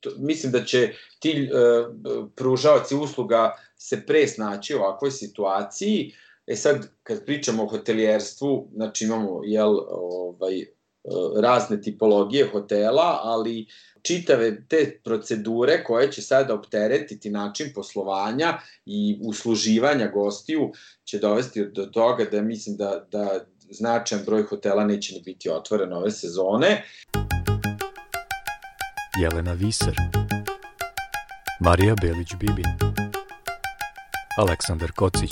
to, 0.00 0.10
mislim 0.18 0.52
da 0.52 0.64
će 0.64 0.94
ti 1.18 1.50
uh, 1.52 2.28
pružaoci 2.36 2.94
usluga 2.94 3.56
se 3.76 4.06
pre 4.06 4.26
snaći 4.26 4.74
u 4.74 4.78
ovakvoj 4.78 5.10
situaciji. 5.10 6.14
E 6.46 6.56
sad, 6.56 6.88
kad 7.02 7.24
pričamo 7.24 7.62
o 7.62 7.66
hotelijerstvu, 7.66 8.70
znači 8.74 9.04
imamo, 9.04 9.40
jel, 9.44 9.78
ovaj, 9.90 10.66
razne 11.42 11.80
tipologije 11.80 12.48
hotela, 12.52 13.20
ali 13.22 13.66
čitave 14.02 14.66
te 14.68 15.00
procedure 15.04 15.84
koje 15.84 16.12
će 16.12 16.22
sada 16.22 16.54
opteretiti 16.54 17.30
način 17.30 17.72
poslovanja 17.74 18.58
i 18.86 19.18
usluživanja 19.24 20.08
gostiju 20.08 20.72
će 21.04 21.18
dovesti 21.18 21.64
do 21.64 21.86
toga 21.86 22.24
da 22.24 22.42
mislim 22.42 22.76
da, 22.76 23.06
da 23.10 23.40
značajan 23.70 24.24
broj 24.24 24.42
hotela 24.42 24.84
neće 24.84 25.14
ni 25.14 25.22
biti 25.22 25.50
otvoren 25.50 25.92
ove 25.92 26.10
sezone. 26.10 26.84
Jelena 29.20 29.52
Viser 29.52 29.94
Marija 31.60 31.94
Belić-Bibin 31.94 32.94
Aleksandar 34.38 34.92
Kocić 34.92 35.30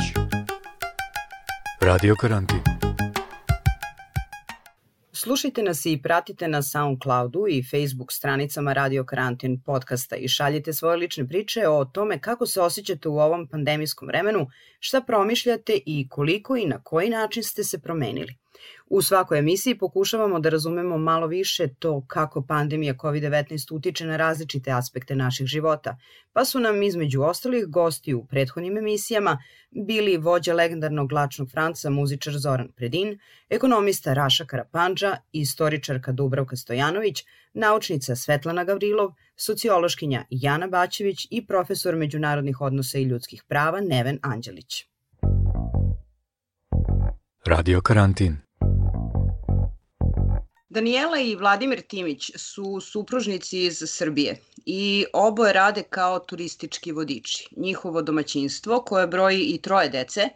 Radio 1.81 2.15
Karantin 2.21 2.80
Slušajte 5.23 5.63
nas 5.63 5.87
i 5.87 6.01
pratite 6.03 6.49
na 6.49 6.63
SoundCloudu 6.63 7.47
i 7.49 7.63
Facebook 7.63 8.13
stranicama 8.13 8.73
Radio 8.73 9.05
Karantin 9.05 9.63
podcasta 9.67 10.17
i 10.17 10.29
šaljite 10.29 10.73
svoje 10.73 10.97
lične 10.97 11.29
priče 11.29 11.69
o 11.69 11.85
tome 11.85 12.21
kako 12.21 12.47
se 12.47 12.61
osjećate 12.61 13.09
u 13.09 13.19
ovom 13.19 13.49
pandemijskom 13.49 14.09
vremenu, 14.09 14.47
šta 14.79 15.01
promišljate 15.01 15.79
i 15.87 16.09
koliko 16.09 16.57
i 16.57 16.67
na 16.67 16.83
koji 16.83 17.11
način 17.11 17.43
ste 17.43 17.65
se 17.65 17.83
promenili. 17.83 18.35
U 18.91 19.03
svakoj 19.03 19.39
emisiji 19.39 19.79
pokušavamo 19.79 20.41
da 20.41 20.49
razumemo 20.49 20.99
malo 20.99 21.27
više 21.27 21.69
to 21.79 22.05
kako 22.07 22.43
pandemija 22.43 22.95
COVID-19 22.95 23.75
utiče 23.75 24.07
na 24.07 24.17
različite 24.17 24.71
aspekte 24.71 25.15
naših 25.15 25.47
života, 25.47 25.97
pa 26.33 26.45
su 26.45 26.61
nam 26.61 26.83
između 26.83 27.23
ostalih 27.23 27.67
gosti 27.67 28.15
u 28.15 28.27
prethodnim 28.27 28.79
emisijama 28.79 29.43
bili 29.87 30.17
vođa 30.17 30.55
legendarnog 30.55 31.13
lačnog 31.13 31.51
Franca, 31.51 31.91
muzičar 31.91 32.39
Zoran 32.39 32.69
Predin, 32.77 33.19
ekonomista 33.49 34.15
Raša 34.15 34.45
Karapanđa, 34.45 35.17
istoričarka 35.33 36.13
Dubravka 36.13 36.57
Stojanović, 36.57 37.25
naučnica 37.55 38.17
Svetlana 38.17 38.65
Gavrilov, 38.65 39.11
sociološkinja 39.37 40.25
Jana 40.31 40.67
Baćević 40.67 41.27
i 41.31 41.47
profesor 41.47 41.97
međunarodnih 41.97 42.61
odnosa 42.61 42.99
i 42.99 43.03
ljudskih 43.03 43.45
prava 43.49 43.81
Neven 43.81 44.19
Anđelić. 44.23 44.85
Radio 47.47 47.81
Karantin 47.81 48.50
Daniela 50.71 51.19
i 51.19 51.37
Vladimir 51.37 51.81
Timić 51.83 52.31
su 52.37 52.81
supružnici 52.81 53.63
iz 53.65 53.83
Srbije 53.87 54.37
i 54.67 55.05
oboje 55.13 55.53
rade 55.53 55.83
kao 55.83 56.19
turistički 56.19 56.93
vodiči. 56.93 57.49
Njihovo 57.57 58.03
domaćinstvo, 58.03 58.81
koje 58.81 59.07
broji 59.07 59.41
i 59.43 59.59
troje 59.59 59.89
dece, 59.89 60.29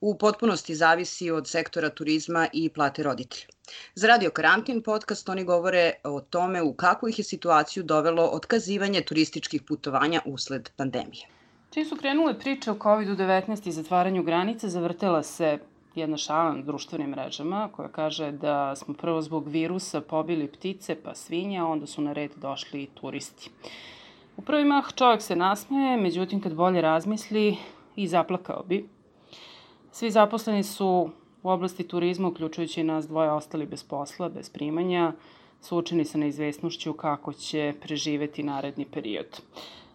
u 0.00 0.18
potpunosti 0.18 0.74
zavisi 0.74 1.30
od 1.30 1.48
sektora 1.48 1.88
turizma 1.88 2.48
i 2.52 2.68
plate 2.68 3.02
roditelja. 3.02 3.46
Za 3.94 4.08
Radio 4.08 4.30
Karantin 4.30 4.82
podcast 4.82 5.28
oni 5.28 5.44
govore 5.44 5.92
o 6.04 6.20
tome 6.20 6.62
u 6.62 6.72
kakvu 6.72 7.08
ih 7.08 7.18
je 7.18 7.24
situaciju 7.24 7.82
dovelo 7.82 8.28
otkazivanje 8.32 9.00
turističkih 9.00 9.62
putovanja 9.62 10.20
usled 10.26 10.70
pandemije. 10.76 11.26
Čim 11.70 11.84
su 11.84 11.96
krenule 11.96 12.38
priče 12.38 12.70
o 12.70 12.74
COVID-19 12.74 13.68
i 13.68 13.72
zatvaranju 13.72 14.22
granica, 14.22 14.68
zavrtela 14.68 15.22
se 15.22 15.58
jedna 15.98 16.16
šala 16.16 16.52
na 16.52 16.62
društvenim 16.62 17.10
mrežama 17.10 17.68
koja 17.72 17.88
kaže 17.88 18.32
da 18.32 18.76
smo 18.76 18.94
prvo 18.94 19.22
zbog 19.22 19.48
virusa 19.48 20.00
pobili 20.00 20.48
ptice 20.48 20.96
pa 21.02 21.14
svinja, 21.14 21.66
onda 21.66 21.86
su 21.86 22.02
na 22.02 22.12
red 22.12 22.30
došli 22.36 22.86
turisti. 22.94 23.50
U 24.36 24.42
prvi 24.42 24.64
mah 24.64 24.84
čovjek 24.94 25.22
se 25.22 25.36
nasmeje, 25.36 25.96
međutim 25.96 26.40
kad 26.40 26.54
bolje 26.54 26.80
razmisli 26.80 27.56
i 27.96 28.06
zaplakao 28.06 28.62
bi. 28.68 28.88
Svi 29.92 30.10
zaposleni 30.10 30.62
su 30.62 31.10
u 31.42 31.50
oblasti 31.50 31.88
turizma, 31.88 32.28
uključujući 32.28 32.84
nas 32.84 33.08
dvoje, 33.08 33.30
ostali 33.30 33.66
bez 33.66 33.84
posla, 33.84 34.28
bez 34.28 34.50
primanja, 34.50 35.12
suočeni 35.60 36.04
sa 36.04 36.18
neizvesnošću 36.18 36.92
kako 36.92 37.32
će 37.32 37.74
preživeti 37.80 38.42
naredni 38.42 38.84
period. 38.84 39.40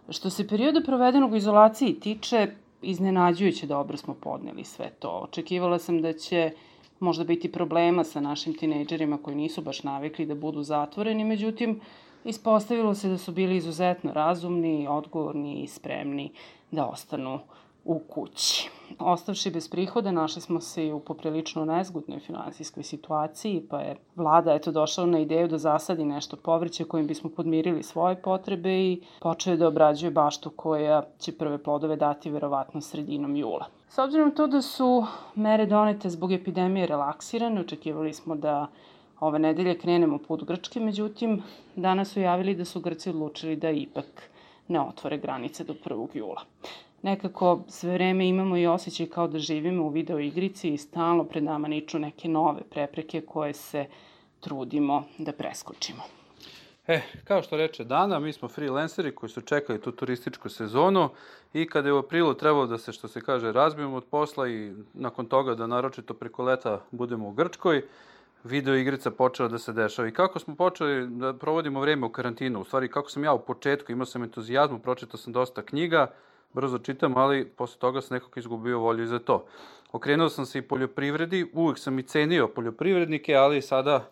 Što 0.09 0.29
se 0.29 0.47
perioda 0.47 0.81
provedenog 0.81 1.31
u 1.31 1.35
izolaciji 1.35 1.99
tiče, 1.99 2.47
iznenađujuće 2.83 3.67
dobro 3.67 3.97
smo 3.97 4.13
podneli 4.13 4.63
sve 4.63 4.89
to. 4.99 5.09
Očekivala 5.23 5.79
sam 5.79 6.01
da 6.01 6.13
će 6.13 6.51
možda 6.99 7.23
biti 7.23 7.51
problema 7.51 8.03
sa 8.03 8.21
našim 8.21 8.57
tinejdžerima 8.57 9.17
koji 9.17 9.35
nisu 9.35 9.61
baš 9.61 9.83
navikli 9.83 10.25
da 10.25 10.35
budu 10.35 10.63
zatvoreni, 10.63 11.23
međutim, 11.23 11.79
ispostavilo 12.25 12.95
se 12.95 13.09
da 13.09 13.17
su 13.17 13.31
bili 13.31 13.57
izuzetno 13.57 14.13
razumni, 14.13 14.87
odgovorni 14.87 15.63
i 15.63 15.67
spremni 15.67 16.31
da 16.71 16.85
ostanu 16.85 17.39
u 17.85 17.99
kući. 17.99 18.69
Ostavši 18.99 19.51
bez 19.51 19.69
prihoda, 19.69 20.11
našli 20.11 20.41
smo 20.41 20.61
se 20.61 20.87
i 20.87 20.91
u 20.93 20.99
poprilično 20.99 21.65
nezgodnoj 21.65 22.19
finansijskoj 22.19 22.83
situaciji, 22.83 23.67
pa 23.69 23.79
je 23.79 23.95
vlada 24.15 24.53
eto 24.53 24.71
došla 24.71 25.05
na 25.05 25.19
ideju 25.19 25.47
da 25.47 25.57
zasadi 25.57 26.05
nešto 26.05 26.37
povrće 26.37 26.83
kojim 26.83 27.07
bismo 27.07 27.29
podmirili 27.29 27.83
svoje 27.83 28.21
potrebe 28.21 28.69
i 28.69 29.01
počeo 29.19 29.55
da 29.55 29.67
obrađuje 29.67 30.11
baštu 30.11 30.49
koja 30.49 31.03
će 31.19 31.37
prve 31.37 31.63
plodove 31.63 31.95
dati 31.95 32.29
verovatno 32.29 32.81
sredinom 32.81 33.35
jula. 33.35 33.65
S 33.89 33.97
obzirom 33.97 34.31
to 34.31 34.47
da 34.47 34.61
su 34.61 35.05
mere 35.35 35.65
donete 35.65 36.09
zbog 36.09 36.31
epidemije 36.31 36.87
relaksirane, 36.87 37.61
očekivali 37.61 38.13
smo 38.13 38.35
da 38.35 38.67
ove 39.19 39.39
nedelje 39.39 39.77
krenemo 39.77 40.17
put 40.17 40.43
Grčke, 40.43 40.79
međutim, 40.79 41.41
danas 41.75 42.09
su 42.11 42.19
javili 42.19 42.55
da 42.55 42.65
su 42.65 42.79
Grci 42.79 43.09
odlučili 43.09 43.55
da 43.55 43.69
ipak 43.69 44.29
ne 44.67 44.81
otvore 44.81 45.17
granice 45.17 45.63
do 45.63 45.73
1. 45.73 46.07
jula 46.13 46.41
nekako 47.03 47.63
sve 47.67 47.93
vreme 47.93 48.27
imamo 48.27 48.57
i 48.57 48.67
osjećaj 48.67 49.05
kao 49.05 49.27
da 49.27 49.39
živimo 49.39 49.83
u 49.83 49.89
video 49.89 50.19
igrici 50.19 50.73
i 50.73 50.77
stalno 50.77 51.23
pred 51.23 51.43
nama 51.43 51.67
niču 51.67 51.99
neke 51.99 52.27
nove 52.27 52.61
prepreke 52.69 53.21
koje 53.21 53.53
se 53.53 53.85
trudimo 54.39 55.03
da 55.17 55.31
preskočimo. 55.31 56.03
E, 56.87 57.01
kao 57.23 57.41
što 57.41 57.57
reče 57.57 57.83
Dana, 57.83 58.19
mi 58.19 58.33
smo 58.33 58.47
freelanceri 58.47 59.15
koji 59.15 59.29
su 59.29 59.41
čekali 59.41 59.81
tu 59.81 59.91
turističku 59.91 60.49
sezonu 60.49 61.09
i 61.53 61.67
kada 61.67 61.89
je 61.89 61.93
u 61.93 61.97
aprilu 61.97 62.33
trebalo 62.33 62.67
da 62.67 62.77
se, 62.77 62.91
što 62.91 63.07
se 63.07 63.21
kaže, 63.21 63.51
razbijemo 63.51 63.97
od 63.97 64.03
posla 64.03 64.49
i 64.49 64.73
nakon 64.93 65.25
toga 65.25 65.55
da 65.55 65.67
naročito 65.67 66.13
preko 66.13 66.43
leta 66.43 66.81
budemo 66.91 67.27
u 67.27 67.31
Grčkoj, 67.31 67.85
video 68.43 68.75
igrica 68.75 69.11
počela 69.11 69.49
da 69.49 69.59
se 69.59 69.73
dešava. 69.73 70.07
I 70.07 70.11
kako 70.11 70.39
smo 70.39 70.55
počeli 70.55 71.07
da 71.07 71.33
provodimo 71.33 71.81
vreme 71.81 72.05
u 72.05 72.11
karantinu, 72.11 72.61
u 72.61 72.63
stvari 72.63 72.87
kako 72.87 73.09
sam 73.09 73.23
ja 73.23 73.33
u 73.33 73.39
početku, 73.39 73.91
imao 73.91 74.05
sam 74.05 74.23
entuzijazmu, 74.23 74.79
pročitao 74.79 75.17
sam 75.17 75.33
dosta 75.33 75.61
knjiga, 75.61 76.07
brzo 76.53 76.77
čitam, 76.77 77.17
ali 77.17 77.45
posle 77.45 77.79
toga 77.79 78.01
sam 78.01 78.15
nekako 78.15 78.39
izgubio 78.39 78.79
volju 78.79 79.07
za 79.07 79.19
to. 79.19 79.45
Okrenuo 79.91 80.29
sam 80.29 80.45
se 80.45 80.59
i 80.59 80.61
poljoprivredi, 80.61 81.51
uvek 81.53 81.79
sam 81.79 81.99
i 81.99 82.03
cenio 82.03 82.47
poljoprivrednike, 82.47 83.35
ali 83.35 83.61
sada 83.61 84.09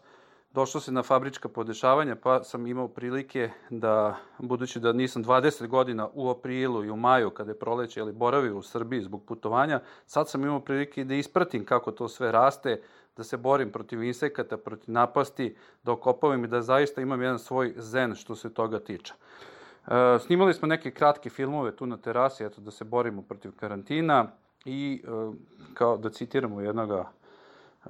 došlo 0.53 0.81
se 0.81 0.91
na 0.91 1.03
fabrička 1.03 1.49
podešavanja, 1.49 2.15
pa 2.15 2.43
sam 2.43 2.67
imao 2.67 2.87
prilike 2.87 3.49
da, 3.69 4.17
budući 4.39 4.79
da 4.79 4.93
nisam 4.93 5.23
20 5.23 5.67
godina 5.67 6.09
u 6.13 6.29
aprilu 6.29 6.85
i 6.85 6.89
u 6.89 6.95
maju, 6.95 7.29
kada 7.29 7.51
je 7.51 7.59
proleće, 7.59 8.01
ali 8.01 8.13
boravio 8.13 8.57
u 8.57 8.61
Srbiji 8.61 9.01
zbog 9.01 9.23
putovanja, 9.25 9.79
sad 10.05 10.29
sam 10.29 10.43
imao 10.43 10.59
prilike 10.59 11.03
da 11.03 11.15
ispratim 11.15 11.65
kako 11.65 11.91
to 11.91 12.07
sve 12.07 12.31
raste, 12.31 12.81
da 13.17 13.23
se 13.23 13.37
borim 13.37 13.71
protiv 13.71 14.03
insekata, 14.03 14.57
protiv 14.57 14.93
napasti, 14.93 15.55
da 15.83 15.91
okopavam 15.91 16.43
i 16.43 16.47
da 16.47 16.61
zaista 16.61 17.01
imam 17.01 17.21
jedan 17.21 17.39
svoj 17.39 17.73
zen 17.77 18.15
što 18.15 18.35
se 18.35 18.53
toga 18.53 18.79
tiče. 18.79 19.13
E, 19.87 20.19
snimali 20.19 20.53
smo 20.53 20.67
neke 20.67 20.91
kratke 20.91 21.29
filmove 21.29 21.75
tu 21.75 21.85
na 21.85 21.97
terasi, 21.97 22.43
eto, 22.43 22.61
da 22.61 22.71
se 22.71 22.83
borimo 22.85 23.21
protiv 23.21 23.51
karantina 23.55 24.27
i, 24.65 25.03
e, 25.03 25.07
kao 25.73 25.97
da 25.97 26.09
citiramo 26.09 26.61
jednog 26.61 27.05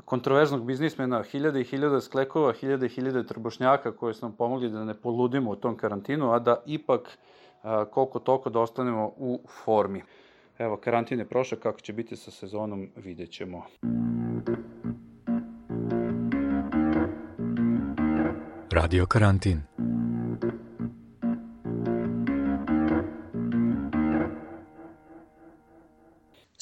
kontroverznog 0.05 0.65
biznismena, 0.65 1.23
hiljade 1.23 1.61
i 1.61 1.63
hiljade 1.63 2.01
sklekova, 2.01 2.53
hiljade 2.53 2.85
i 2.85 2.89
hiljade 2.89 3.23
trbošnjaka 3.27 3.91
koje 3.91 4.13
su 4.13 4.25
nam 4.25 4.35
pomogli 4.35 4.69
da 4.69 4.83
ne 4.83 4.93
poludimo 4.93 5.51
u 5.51 5.55
tom 5.55 5.77
karantinu, 5.77 6.31
a 6.31 6.39
da 6.39 6.63
ipak 6.65 7.01
e, 7.07 7.67
koliko 7.91 8.19
toliko 8.19 8.49
da 8.49 8.59
ostanemo 8.59 9.13
u 9.17 9.41
formi. 9.63 10.03
Evo, 10.57 10.77
karantin 10.77 11.19
je 11.19 11.25
prošao, 11.25 11.59
kako 11.59 11.79
će 11.79 11.93
biti 11.93 12.15
sa 12.15 12.31
sezonom, 12.31 12.89
vidjet 12.95 13.31
ćemo. 13.31 13.63
Radio 18.71 19.05
karantin. 19.05 19.61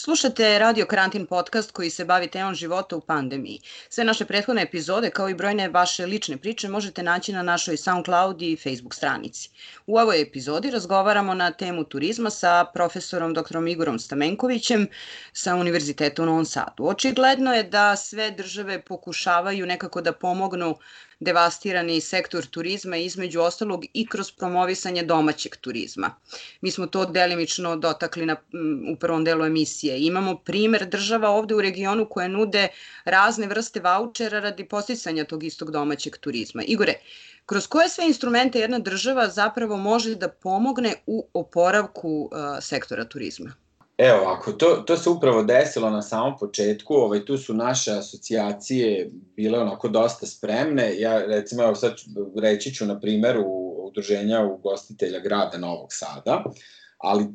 Slušate 0.10 0.60
Radio 0.60 0.86
Karantin 0.86 1.26
podcast 1.26 1.72
koji 1.72 1.90
se 1.90 2.06
bavi 2.06 2.28
temom 2.28 2.56
života 2.56 2.96
u 2.96 3.02
pandemiji. 3.02 3.60
Sve 3.90 4.04
naše 4.04 4.26
prethodne 4.26 4.62
epizode, 4.62 5.10
kao 5.10 5.30
i 5.30 5.34
brojne 5.34 5.68
vaše 5.70 6.06
lične 6.06 6.38
priče, 6.38 6.70
možete 6.70 7.04
naći 7.04 7.34
na 7.34 7.44
našoj 7.44 7.78
SoundCloud 7.78 8.42
i 8.42 8.58
Facebook 8.64 8.94
stranici. 8.94 9.50
U 9.88 9.98
ovoj 9.98 10.22
epizodi 10.22 10.72
razgovaramo 10.72 11.34
na 11.34 11.52
temu 11.52 11.84
turizma 11.84 12.30
sa 12.30 12.66
profesorom 12.74 13.34
dr. 13.34 13.68
Igorom 13.68 14.00
Stamenkovićem 14.00 14.88
sa 15.34 15.56
Univerziteta 15.56 16.24
u 16.24 16.26
Novom 16.26 16.46
Sadu. 16.46 16.86
Očigledno 16.86 17.54
je 17.54 17.64
da 17.64 17.96
sve 17.96 18.32
države 18.32 18.82
pokušavaju 18.82 19.66
nekako 19.66 20.02
da 20.02 20.14
pomognu 20.14 20.78
devastirani 21.20 22.02
sektor 22.02 22.46
turizma 22.46 22.98
između 22.98 23.42
ostalog 23.42 23.86
i 23.94 24.08
kroz 24.08 24.32
promovisanje 24.32 25.04
domaćeg 25.04 25.56
turizma. 25.56 26.16
Mi 26.62 26.72
smo 26.72 26.88
to 26.88 27.06
delimično 27.06 27.76
dotakli 27.76 28.26
na, 28.26 28.36
u 28.94 28.96
prvom 28.96 29.24
delu 29.24 29.46
emisije. 29.46 30.00
Imamo 30.00 30.38
primer 30.38 30.86
država 30.90 31.30
ovde 31.30 31.56
u 31.56 31.62
regionu 31.62 32.10
koje 32.10 32.30
nude 32.30 32.68
razne 33.06 33.48
vrste 33.48 33.80
vouchera 33.80 34.40
radi 34.40 34.68
posticanja 34.68 35.24
tog 35.24 35.44
istog 35.44 35.72
domaćeg 35.72 36.18
turizma. 36.18 36.64
Igore, 36.64 36.94
kroz 37.46 37.68
koje 37.68 37.90
sve 37.90 38.06
instrumente 38.08 38.60
jedna 38.60 38.80
država 38.80 39.28
zapravo 39.30 39.78
može 39.78 40.16
da 40.16 40.30
pomogne 40.30 40.94
u 41.06 41.28
oporavku 41.34 42.30
uh, 42.32 42.64
sektora 42.64 43.06
turizma? 43.06 43.54
Evo, 44.00 44.26
ako 44.26 44.52
to, 44.52 44.84
to 44.88 44.98
se 44.98 45.10
upravo 45.10 45.44
desilo 45.44 45.90
na 45.90 46.02
samom 46.02 46.38
početku, 46.38 46.94
ovaj, 46.94 47.26
tu 47.26 47.38
su 47.38 47.54
naše 47.54 47.92
asocijacije 47.92 49.10
bile 49.36 49.60
onako 49.60 49.88
dosta 49.88 50.26
spremne. 50.26 51.00
Ja, 51.00 51.26
recimo, 51.26 51.64
evo 51.64 51.76
sad 51.76 51.96
reći 52.42 52.74
ću 52.74 52.86
na 52.86 53.00
primeru 53.00 53.44
udruženja 53.88 54.44
ugostitelja 54.44 55.20
grada 55.20 55.58
Novog 55.58 55.88
Sada, 55.92 56.44
ali 56.98 57.26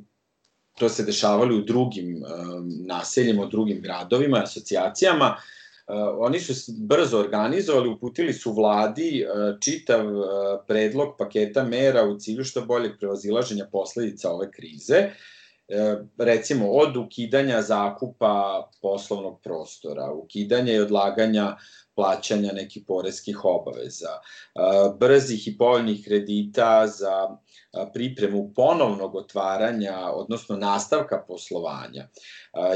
to 0.79 0.88
se 0.88 1.05
dešavalo 1.05 1.57
u 1.57 1.61
drugim 1.61 2.16
um, 2.16 2.70
naseljima, 2.87 3.42
u 3.42 3.48
drugim 3.48 3.83
gradovima, 3.83 4.42
asocijacijama. 4.42 5.37
oni 6.18 6.40
su 6.40 6.72
brzo 6.79 7.18
organizovali, 7.18 7.88
uputili 7.88 8.33
su 8.33 8.53
vladi 8.53 9.27
čitav 9.61 10.07
predlog 10.66 11.14
paketa 11.18 11.64
mera 11.64 12.05
u 12.05 12.18
cilju 12.18 12.44
što 12.44 12.64
boljeg 12.64 12.92
prevazilaženja 12.98 13.66
posledica 13.72 14.31
ove 14.31 14.50
krize 14.50 15.11
recimo 16.18 16.70
od 16.70 16.96
ukidanja 16.96 17.62
zakupa 17.62 18.68
poslovnog 18.83 19.40
prostora, 19.42 20.12
ukidanja 20.12 20.72
i 20.72 20.81
odlaganja 20.81 21.57
plaćanja 21.94 22.53
nekih 22.53 22.83
poreskih 22.87 23.44
obaveza, 23.44 24.18
brzih 24.98 25.48
i 25.48 25.59
povoljnih 25.59 26.05
kredita 26.05 26.87
za 26.87 27.37
pripremu 27.92 28.53
ponovnog 28.57 29.14
otvaranja, 29.14 30.11
odnosno 30.12 30.57
nastavka 30.57 31.24
poslovanja, 31.29 32.09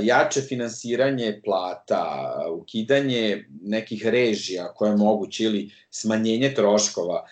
jače 0.01 0.41
finansiranje 0.41 1.41
plata, 1.45 2.35
ukidanje 2.61 3.47
nekih 3.63 4.07
režija 4.07 4.73
koje 4.75 4.91
je 4.91 4.97
moguće 4.97 5.45
ili 5.45 5.71
smanjenje 5.91 6.55
troškova 6.55 7.27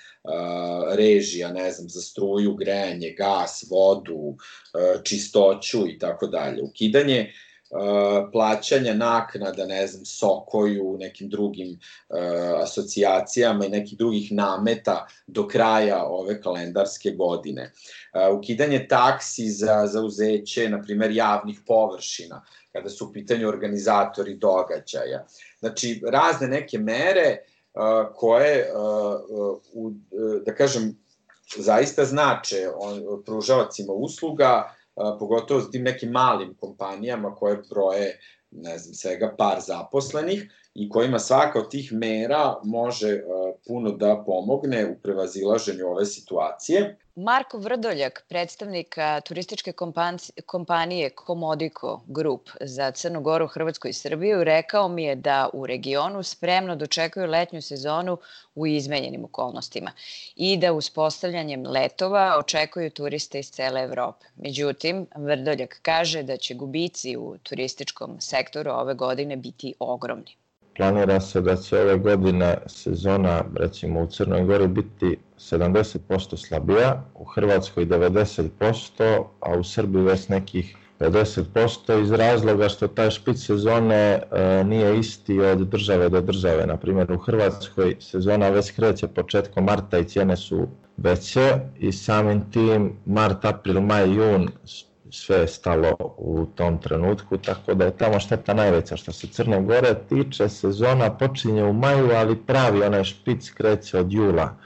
režija, 0.96 1.52
ne 1.52 1.70
znam, 1.72 1.88
za 1.88 2.00
struju, 2.00 2.54
grejanje, 2.54 3.14
gas, 3.18 3.64
vodu, 3.70 4.36
čistoću 5.04 5.88
i 5.88 5.98
tako 5.98 6.26
dalje. 6.26 6.62
Ukidanje 6.62 7.32
plaćanja 8.32 8.94
naknada, 8.94 9.66
ne 9.66 9.86
znam, 9.86 10.04
Sokoju, 10.04 10.96
nekim 10.98 11.28
drugim 11.28 11.78
asocijacijama 12.62 13.66
i 13.66 13.68
nekih 13.68 13.98
drugih 13.98 14.32
nameta 14.32 15.06
do 15.26 15.48
kraja 15.48 16.04
ove 16.04 16.40
kalendarske 16.40 17.10
godine. 17.10 17.72
Ukidanje 18.38 18.86
taksi 18.88 19.48
za 19.48 19.86
zauzeće, 19.86 20.68
na 20.68 20.82
primer, 20.82 21.10
javnih 21.10 21.60
površina, 21.66 22.44
kada 22.72 22.88
su 22.88 23.06
u 23.06 23.12
pitanju 23.12 23.48
organizatori 23.48 24.34
događaja. 24.34 25.26
Znači, 25.58 26.02
razne 26.06 26.48
neke 26.48 26.78
mere 26.78 27.36
uh, 27.40 27.55
koje, 28.14 28.72
uh, 28.74 29.20
uh, 29.74 29.96
da 30.46 30.54
kažem, 30.54 30.96
zaista 31.58 32.04
znače 32.04 32.68
on, 32.76 33.22
pružavacima 33.24 33.92
usluga, 33.92 34.74
pogotovo 35.18 35.60
s 35.60 35.70
tim 35.70 35.82
nekim 35.82 36.10
malim 36.10 36.54
kompanijama 36.60 37.34
koje 37.34 37.62
broje 37.70 38.18
ne 38.50 38.78
znam, 38.78 38.94
svega 38.94 39.34
par 39.38 39.60
zaposlenih 39.60 40.48
i 40.78 40.88
kojima 40.88 41.18
svaka 41.18 41.58
od 41.58 41.70
tih 41.70 41.92
mera 41.92 42.54
može 42.64 43.20
puno 43.66 43.90
da 43.90 44.22
pomogne 44.26 44.86
u 44.86 44.94
prevazilaženju 45.02 45.86
ove 45.86 46.06
situacije. 46.06 46.96
Marko 47.14 47.58
Vrdoljak, 47.58 48.24
predstavnik 48.28 48.96
turističke 49.24 49.72
kompanije 50.46 51.10
Komodiko 51.10 52.00
Group 52.06 52.50
za 52.60 52.90
Crnu 52.90 53.20
Goru, 53.20 53.46
Hrvatsku 53.46 53.88
i 53.88 53.92
Srbiju, 53.92 54.44
rekao 54.44 54.88
mi 54.88 55.04
je 55.04 55.14
da 55.14 55.48
u 55.52 55.66
regionu 55.66 56.22
spremno 56.22 56.76
dočekuju 56.76 57.26
letnju 57.26 57.62
sezonu 57.62 58.18
u 58.54 58.66
izmenjenim 58.66 59.24
okolnostima 59.24 59.92
i 60.36 60.56
da 60.56 60.72
uspostavljanjem 60.72 61.66
letova 61.66 62.36
očekuju 62.38 62.90
turiste 62.90 63.38
iz 63.38 63.50
cele 63.50 63.80
Evrope. 63.80 64.26
Međutim, 64.36 65.06
Vrdoljak 65.16 65.78
kaže 65.82 66.22
da 66.22 66.36
će 66.36 66.54
gubici 66.54 67.16
u 67.16 67.38
turističkom 67.42 68.20
sektoru 68.20 68.70
ove 68.70 68.94
godine 68.94 69.36
biti 69.36 69.74
ogromni. 69.78 70.36
Planira 70.76 71.20
se 71.20 71.40
da 71.40 71.56
će 71.56 71.80
ove 71.80 71.98
godine 71.98 72.58
sezona, 72.66 73.44
recimo 73.56 74.00
u 74.00 74.06
Crnoj 74.06 74.44
Gori, 74.44 74.66
biti 74.66 75.18
70% 75.38 76.36
slabija, 76.36 77.04
u 77.14 77.24
Hrvatskoj 77.24 77.86
90%, 77.86 79.24
a 79.40 79.58
u 79.58 79.64
Srbiji 79.64 80.02
već 80.02 80.28
nekih 80.28 80.76
50% 81.00 82.02
iz 82.02 82.12
razloga 82.12 82.68
što 82.68 82.88
taj 82.88 83.10
špic 83.10 83.46
sezone 83.46 84.22
e, 84.32 84.64
nije 84.64 84.98
isti 84.98 85.40
od 85.40 85.58
države 85.58 86.08
do 86.08 86.20
države. 86.20 86.66
Na 86.66 86.76
primjer, 86.76 87.12
u 87.12 87.18
Hrvatskoj 87.18 87.96
sezona 88.00 88.48
već 88.48 88.70
kreće 88.70 89.08
početkom 89.08 89.64
marta 89.64 89.98
i 89.98 90.04
cijene 90.04 90.36
su 90.36 90.68
veće 90.96 91.52
i 91.78 91.92
samim 91.92 92.50
tim 92.50 92.92
mart, 93.06 93.44
april, 93.44 93.80
maj, 93.80 94.14
jun 94.14 94.48
sve 95.10 95.36
je 95.36 95.48
stalo 95.48 95.96
u 96.16 96.46
tom 96.54 96.78
trenutku, 96.78 97.38
tako 97.38 97.74
da 97.74 97.84
je 97.84 97.96
tamo 97.96 98.20
šteta 98.20 98.54
najveća. 98.54 98.96
Što 98.96 99.12
se 99.12 99.26
Crne 99.26 99.62
Gore 99.62 99.94
tiče, 100.08 100.48
sezona 100.48 101.10
počinje 101.16 101.64
u 101.64 101.72
maju, 101.72 102.10
ali 102.14 102.36
pravi 102.36 102.82
onaj 102.82 103.04
špic 103.04 103.50
kreće 103.50 103.98
od 103.98 104.12
jula. 104.12 104.56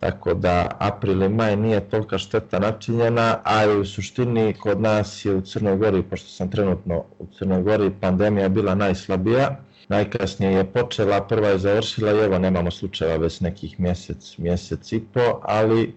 Tako 0.00 0.34
da 0.34 0.76
april 0.78 1.22
i 1.22 1.28
maj 1.28 1.56
nije 1.56 1.88
tolika 1.88 2.18
šteta 2.18 2.58
načinjena, 2.58 3.38
a 3.44 3.68
u 3.80 3.84
suštini 3.84 4.54
kod 4.54 4.80
nas 4.80 5.24
je 5.24 5.34
u 5.34 5.40
Crnoj 5.40 5.76
Gori, 5.76 6.02
pošto 6.02 6.28
sam 6.28 6.50
trenutno 6.50 7.04
u 7.18 7.26
Crnoj 7.38 7.62
Gori, 7.62 7.92
pandemija 8.00 8.48
bila 8.48 8.74
najslabija. 8.74 9.60
Najkasnije 9.88 10.52
je 10.52 10.64
počela, 10.64 11.20
prva 11.20 11.48
je 11.48 11.58
završila 11.58 12.12
i 12.12 12.24
evo 12.24 12.38
nemamo 12.38 12.70
slučajeva 12.70 13.16
već 13.16 13.40
nekih 13.40 13.80
mjesec, 13.80 14.38
mjesec 14.38 14.92
i 14.92 15.00
po, 15.14 15.40
ali 15.42 15.94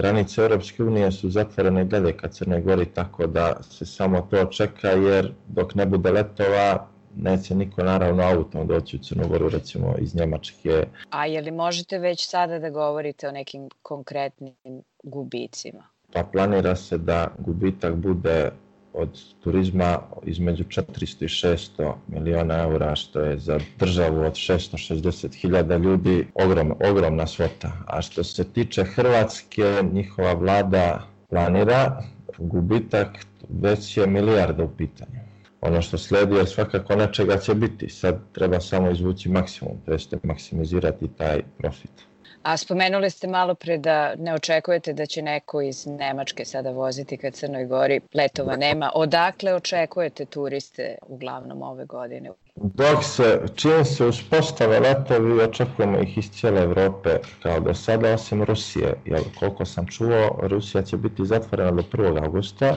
granice 0.00 0.42
Europske 0.42 0.82
unije 0.84 1.12
su 1.12 1.30
zatvorene 1.30 1.84
glede 1.84 2.12
ka 2.12 2.28
Crne 2.28 2.60
Gori, 2.60 2.86
tako 2.86 3.26
da 3.26 3.62
se 3.62 3.86
samo 3.86 4.20
to 4.30 4.44
čeka, 4.44 4.88
jer 4.88 5.32
dok 5.48 5.74
ne 5.74 5.86
bude 5.86 6.10
letova, 6.10 6.86
neće 7.16 7.54
niko 7.54 7.82
naravno 7.82 8.22
autom 8.22 8.66
doći 8.66 8.96
u 8.96 8.98
Crnu 8.98 9.28
Goru, 9.28 9.48
recimo 9.48 9.94
iz 9.98 10.14
Njemačke. 10.14 10.86
A 11.10 11.26
je 11.26 11.40
li 11.40 11.50
možete 11.50 11.98
već 11.98 12.28
sada 12.28 12.58
da 12.58 12.70
govorite 12.70 13.28
o 13.28 13.32
nekim 13.32 13.68
konkretnim 13.82 14.54
gubicima? 15.02 15.84
Pa 16.12 16.24
planira 16.24 16.76
se 16.76 16.98
da 16.98 17.28
gubitak 17.38 17.94
bude 17.94 18.50
od 18.92 19.20
turizma 19.40 19.98
između 20.24 20.64
400 20.64 21.24
i 21.24 21.28
600 21.28 21.92
miliona 22.08 22.62
eura, 22.62 22.96
što 22.96 23.20
je 23.20 23.38
za 23.38 23.60
državu 23.78 24.20
od 24.20 24.32
660 24.32 25.34
hiljada 25.34 25.76
ljudi 25.76 26.26
ogrom, 26.34 26.74
ogromna 26.90 27.26
svota. 27.26 27.72
A 27.86 28.02
što 28.02 28.24
se 28.24 28.44
tiče 28.44 28.84
Hrvatske, 28.84 29.82
njihova 29.92 30.32
vlada 30.32 31.06
planira 31.28 32.02
gubitak 32.38 33.26
već 33.48 33.96
je 33.96 34.06
milijarda 34.06 34.64
u 34.64 34.68
pitanju. 34.76 35.20
Ono 35.60 35.82
što 35.82 35.98
sledi 35.98 36.36
je 36.36 36.46
svakako 36.46 36.96
nečega 36.96 37.38
će 37.38 37.54
biti. 37.54 37.88
Sad 37.88 38.18
treba 38.32 38.60
samo 38.60 38.90
izvući 38.90 39.28
maksimum, 39.28 39.80
to 39.86 39.92
jeste 39.92 40.18
maksimizirati 40.22 41.08
taj 41.08 41.42
profit. 41.58 42.09
A 42.42 42.56
spomenuli 42.56 43.10
ste 43.10 43.26
malo 43.28 43.54
pre 43.54 43.78
da 43.78 44.14
ne 44.16 44.34
očekujete 44.34 44.92
da 44.92 45.06
će 45.06 45.22
neko 45.22 45.60
iz 45.60 45.86
Nemačke 45.86 46.44
sada 46.44 46.70
voziti 46.70 47.16
ka 47.16 47.30
Crnoj 47.30 47.64
Gori, 47.66 48.00
letova 48.14 48.56
nema. 48.56 48.90
Odakle 48.94 49.54
očekujete 49.54 50.24
turiste 50.24 50.94
uglavnom 51.06 51.62
ove 51.62 51.84
godine? 51.84 52.30
Dok 52.56 53.04
se, 53.04 53.40
čim 53.54 53.84
se 53.84 54.04
uspostave 54.04 54.80
letovi, 54.80 55.42
očekujemo 55.42 55.98
ih 55.98 56.18
iz 56.18 56.30
cijele 56.30 56.62
Evrope 56.62 57.10
kao 57.42 57.60
do 57.60 57.74
sada, 57.74 58.14
osim 58.14 58.44
Rusije. 58.44 58.94
Jer 59.04 59.20
koliko 59.38 59.64
sam 59.64 59.86
čuo, 59.86 60.38
Rusija 60.42 60.82
će 60.82 60.96
biti 60.96 61.26
zatvorena 61.26 61.70
do 61.70 61.82
1. 61.82 62.24
augusta, 62.24 62.76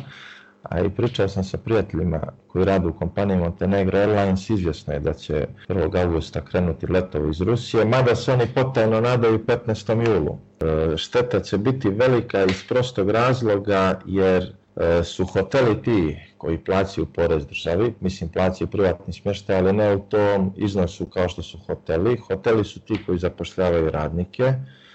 a 0.64 0.80
i 0.80 0.90
pričao 0.90 1.28
sam 1.28 1.44
sa 1.44 1.58
prijateljima 1.58 2.22
koji 2.48 2.66
rade 2.66 2.88
u 2.88 2.94
kompaniji 2.94 3.38
Montenegro 3.38 3.98
Airlines, 3.98 4.50
izvjesno 4.50 4.94
je 4.94 5.00
da 5.00 5.14
će 5.14 5.48
1. 5.68 6.06
augusta 6.06 6.42
krenuti 6.46 6.88
letovo 6.88 7.30
iz 7.30 7.42
Rusije, 7.42 7.86
mada 7.86 8.16
se 8.16 8.34
oni 8.34 8.48
potajno 8.56 9.02
nadaju 9.02 9.46
15. 9.46 10.08
julu. 10.08 10.38
E, 10.62 10.98
šteta 10.98 11.40
će 11.40 11.58
biti 11.58 11.90
velika 11.90 12.44
iz 12.44 12.64
prostog 12.70 13.10
razloga 13.10 14.00
jer 14.06 14.54
e, 14.76 15.04
su 15.04 15.26
hoteli 15.26 15.82
ti 15.82 16.18
koji 16.38 16.58
plaćaju 16.58 17.06
porez 17.06 17.46
državi, 17.48 17.94
mislim 18.00 18.30
plaćaju 18.30 18.68
privatni 18.68 19.14
smještaj, 19.14 19.58
ali 19.58 19.74
ne 19.74 19.96
u 19.96 20.00
tom 20.00 20.54
iznosu 20.58 21.06
kao 21.06 21.30
što 21.30 21.42
su 21.42 21.58
hoteli. 21.68 22.18
Hoteli 22.18 22.66
su 22.66 22.80
ti 22.80 23.00
koji 23.06 23.20
zapošljavaju 23.20 23.92
radnike, 23.92 24.54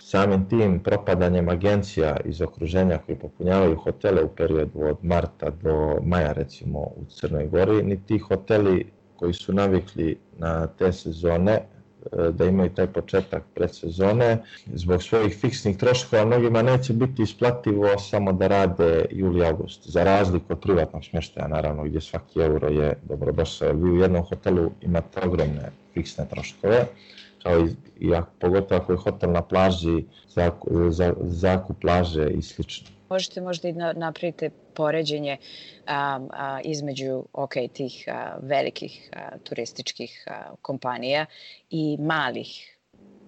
Samim 0.08 0.44
tim 0.48 0.78
propadanjem 0.80 1.48
agencija 1.48 2.16
iz 2.24 2.40
okruženja 2.42 2.98
koji 3.06 3.18
popunjavaju 3.18 3.76
hotele 3.76 4.22
u 4.24 4.28
periodu 4.28 4.80
od 4.80 4.96
marta 5.02 5.50
do 5.50 5.98
maja 6.02 6.32
recimo 6.32 6.78
u 6.78 7.04
Crnoj 7.08 7.46
Gori, 7.46 7.82
ni 7.82 8.06
ti 8.06 8.18
hoteli 8.18 8.86
koji 9.16 9.34
su 9.34 9.52
navikli 9.52 10.16
na 10.38 10.66
te 10.66 10.92
sezone 10.92 11.52
e, 11.52 11.60
da 12.32 12.44
imaju 12.44 12.70
taj 12.70 12.86
početak 12.86 13.42
predsezone, 13.54 14.38
zbog 14.74 15.02
svojih 15.02 15.36
fiksnih 15.40 15.76
troškova 15.76 16.24
mnogima 16.24 16.62
neće 16.62 16.92
biti 16.92 17.22
isplativo 17.22 17.98
samo 17.98 18.32
da 18.32 18.46
rade 18.46 19.04
juli 19.10 19.46
august, 19.46 19.90
za 19.90 20.04
razliku 20.04 20.52
od 20.52 20.60
privatnog 20.60 21.04
smještaja 21.04 21.48
naravno 21.48 21.84
gdje 21.84 22.00
svaki 22.00 22.40
euro 22.40 22.68
je 22.68 22.94
dobrodošao. 23.02 23.72
Vi 23.72 23.90
u 23.90 23.96
jednom 23.96 24.24
hotelu 24.24 24.70
imate 24.80 25.20
ogromne 25.26 25.70
fiksne 25.94 26.28
troškove, 26.28 26.86
kao 27.48 27.66
i, 27.66 27.74
i 28.00 28.14
ako, 28.14 28.30
pogotovo 28.38 28.80
ako 28.80 28.92
je 28.92 28.98
hotel 28.98 29.32
na 29.32 29.42
plaži, 29.42 30.04
zakup, 30.28 30.72
za, 30.90 31.14
zakup 31.20 31.80
plaže 31.80 32.30
i 32.30 32.42
slično. 32.42 32.88
Možete 33.10 33.40
možda 33.40 33.68
i 33.68 33.72
napravite 33.72 34.50
poređenje 34.74 35.36
a, 35.86 36.20
a, 36.30 36.60
između 36.64 37.24
ok, 37.32 37.54
tih 37.72 38.04
a, 38.08 38.36
velikih 38.42 39.10
a, 39.12 39.38
turističkih 39.38 40.24
a, 40.26 40.54
kompanija 40.62 41.26
i 41.70 41.96
malih 42.00 42.74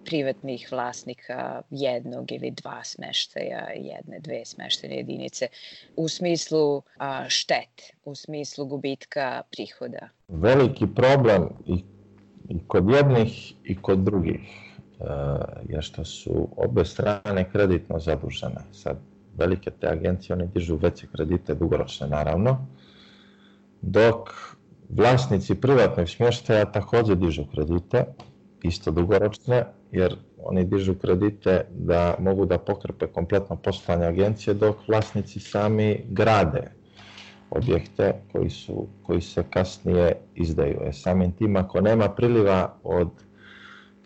privatnih 0.05 0.69
vlasnika 0.73 1.63
jednog 1.71 2.33
ili 2.33 2.51
dva 2.51 2.85
smeštaja, 2.85 3.69
jedne, 3.77 4.21
dve 4.21 4.45
smeštene 4.45 4.97
jedinice, 4.97 5.49
u 5.97 6.09
smislu 6.09 6.83
a, 6.97 7.29
štet, 7.29 7.93
u 8.05 8.15
smislu 8.15 8.67
gubitka 8.67 9.43
prihoda? 9.51 10.09
Veliki 10.29 10.87
problem 10.95 11.49
i 11.67 11.85
i 12.51 12.59
kod 12.67 12.91
jednih 12.91 13.55
i 13.65 13.77
kod 13.83 13.99
drugih 13.99 14.41
e, 14.41 15.05
je 15.69 15.83
što 15.83 16.05
su 16.05 16.49
obe 16.57 16.85
strane 16.85 17.51
kreditno 17.53 17.99
zadužene. 17.99 18.61
Sad, 18.73 18.97
velike 19.37 19.71
te 19.71 19.89
agencije, 19.89 20.37
oni 20.37 20.49
dižu 20.55 20.77
veće 20.77 21.07
kredite, 21.13 21.55
dugoročne 21.55 22.07
naravno, 22.07 22.67
dok 23.83 24.29
vlasnici 24.89 25.55
privatnog 25.55 26.09
smještaja 26.09 26.73
takođe 26.73 27.15
dižu 27.15 27.45
kredite, 27.55 28.05
isto 28.63 28.91
dugoročne, 28.91 29.65
jer 29.93 30.17
oni 30.39 30.65
dižu 30.65 30.95
kredite 30.95 31.67
da 31.71 32.15
mogu 32.19 32.47
da 32.47 32.59
pokrpe 32.59 33.07
kompletno 33.07 33.57
poslovanje 33.57 34.07
agencije, 34.07 34.55
dok 34.55 34.77
vlasnici 34.89 35.41
sami 35.41 36.05
grade 36.09 36.80
objekte 37.51 38.15
koji, 38.33 38.51
su, 38.51 38.87
koji 39.03 39.21
se 39.21 39.45
kasnije 39.51 40.17
izdaju. 40.35 40.79
E, 40.85 40.93
samim 40.93 41.33
tim, 41.33 41.57
ako 41.57 41.81
nema 41.81 42.09
priliva 42.09 42.75
od 42.83 43.11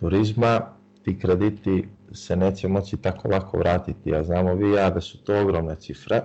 turizma, 0.00 0.60
ti 1.02 1.18
krediti 1.18 1.88
se 2.12 2.36
neće 2.36 2.68
moći 2.68 2.96
tako 2.96 3.28
lako 3.28 3.58
vratiti. 3.58 4.14
A 4.14 4.24
znamo 4.24 4.54
vi 4.54 4.70
ja 4.70 4.90
da 4.90 5.00
su 5.00 5.24
to 5.24 5.40
ogromne 5.40 5.76
cifre 5.76 6.22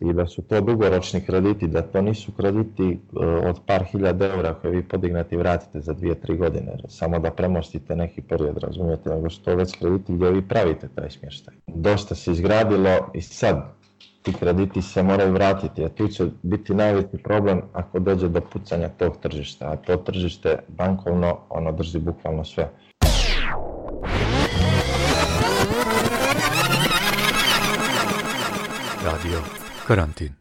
i 0.00 0.12
da 0.12 0.26
su 0.26 0.42
to 0.42 0.60
dugoročni 0.60 1.20
krediti, 1.20 1.66
da 1.66 1.82
to 1.82 2.02
nisu 2.02 2.32
krediti 2.32 2.90
e, 2.92 3.26
od 3.26 3.60
par 3.66 3.84
hiljada 3.84 4.26
eura 4.26 4.54
koje 4.54 4.70
vi 4.70 4.82
podignete 4.82 5.34
i 5.34 5.38
vratite 5.38 5.80
za 5.80 5.92
dvije, 5.92 6.14
tri 6.14 6.36
godine, 6.36 6.76
samo 6.88 7.18
da 7.18 7.30
premostite 7.30 7.96
neki 7.96 8.22
period, 8.22 8.58
razumijete, 8.58 9.10
nego 9.10 9.30
su 9.30 9.42
to 9.42 9.56
već 9.56 9.78
krediti 9.78 10.12
gdje 10.12 10.30
vi 10.30 10.48
pravite 10.48 10.88
taj 10.94 11.10
smještaj. 11.10 11.54
Dosta 11.66 12.14
se 12.14 12.32
izgradilo 12.32 13.10
i 13.14 13.20
sad 13.20 13.79
ti 14.22 14.32
krediti 14.32 14.82
se 14.82 15.02
moraju 15.02 15.32
vratiti, 15.32 15.84
a 15.84 15.88
tu 15.88 16.08
će 16.08 16.26
biti 16.42 16.74
najveći 16.74 17.16
problem 17.24 17.62
ako 17.72 17.98
dođe 17.98 18.28
do 18.28 18.40
pucanja 18.40 18.88
tog 18.88 19.16
tržišta, 19.22 19.70
a 19.70 19.76
to 19.76 19.96
tržište 19.96 20.58
bankovno, 20.68 21.38
ono 21.48 21.72
drži 21.72 21.98
bukvalno 21.98 22.44
sve. 22.44 22.70
Radio 29.04 29.38
Karantin. 29.86 30.39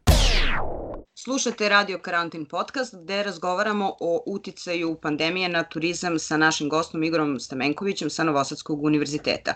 Slušate 1.24 1.70
Radio 1.70 2.00
Karantin 2.00 2.46
podcast 2.46 2.96
gde 2.96 3.24
razgovaramo 3.24 3.96
o 4.00 4.24
uticaju 4.26 4.96
pandemije 5.02 5.50
na 5.50 5.64
turizam 5.64 6.20
sa 6.20 6.38
našim 6.38 6.70
gostom 6.70 7.04
Igorom 7.04 7.40
Stamenkovićem 7.40 8.10
sa 8.10 8.24
Novosadskog 8.24 8.84
univerziteta. 8.84 9.54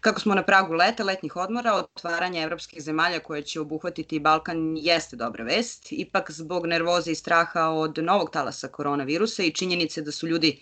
Kako 0.00 0.20
smo 0.20 0.34
na 0.34 0.42
pragu 0.42 0.72
leta, 0.72 1.04
letnjih 1.04 1.36
odmora, 1.36 1.74
otvaranja 1.74 2.42
evropskih 2.42 2.82
zemalja 2.82 3.20
koje 3.20 3.42
će 3.42 3.60
obuhvatiti 3.60 4.20
Balkan 4.20 4.76
jeste 4.76 5.16
dobra 5.16 5.44
vest. 5.44 5.86
Ipak 5.90 6.30
zbog 6.30 6.66
nervoze 6.66 7.10
i 7.10 7.14
straha 7.14 7.68
od 7.68 7.98
novog 7.98 8.30
talasa 8.30 8.68
koronavirusa 8.68 9.42
i 9.42 9.52
činjenice 9.52 10.02
da 10.02 10.12
su 10.12 10.26
ljudi 10.26 10.60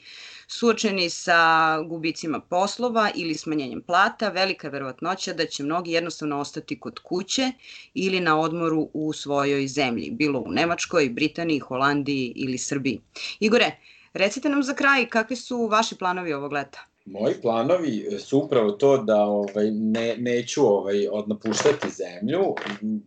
suočeni 0.58 1.10
sa 1.10 1.38
gubicima 1.82 2.40
poslova 2.40 3.10
ili 3.14 3.34
smanjenjem 3.34 3.82
plata, 3.82 4.28
velika 4.28 4.66
je 4.66 4.70
verovatnoća 4.70 5.32
da 5.32 5.46
će 5.46 5.62
mnogi 5.62 5.92
jednostavno 5.92 6.40
ostati 6.40 6.80
kod 6.80 6.98
kuće 6.98 7.52
ili 7.94 8.20
na 8.20 8.40
odmoru 8.40 8.88
u 8.92 9.12
svojoj 9.12 9.66
zemlji, 9.66 10.10
bilo 10.10 10.40
u 10.40 10.50
Nemačkoj, 10.50 11.08
Britaniji, 11.08 11.58
Holandiji 11.58 12.32
ili 12.36 12.58
Srbiji. 12.58 13.00
Igore, 13.40 13.76
recite 14.14 14.48
nam 14.48 14.62
za 14.62 14.74
kraj 14.74 15.06
kakvi 15.06 15.36
su 15.36 15.66
vaši 15.66 15.98
planovi 15.98 16.32
ovog 16.32 16.52
leta? 16.52 16.86
Moji 17.04 17.34
planovi 17.42 18.18
su 18.20 18.38
upravo 18.38 18.72
to 18.72 18.96
da 18.98 19.16
ovaj, 19.16 19.70
ne, 19.70 20.16
neću 20.18 20.66
ovaj, 20.66 21.08
odnapuštati 21.08 21.88
zemlju. 21.90 22.54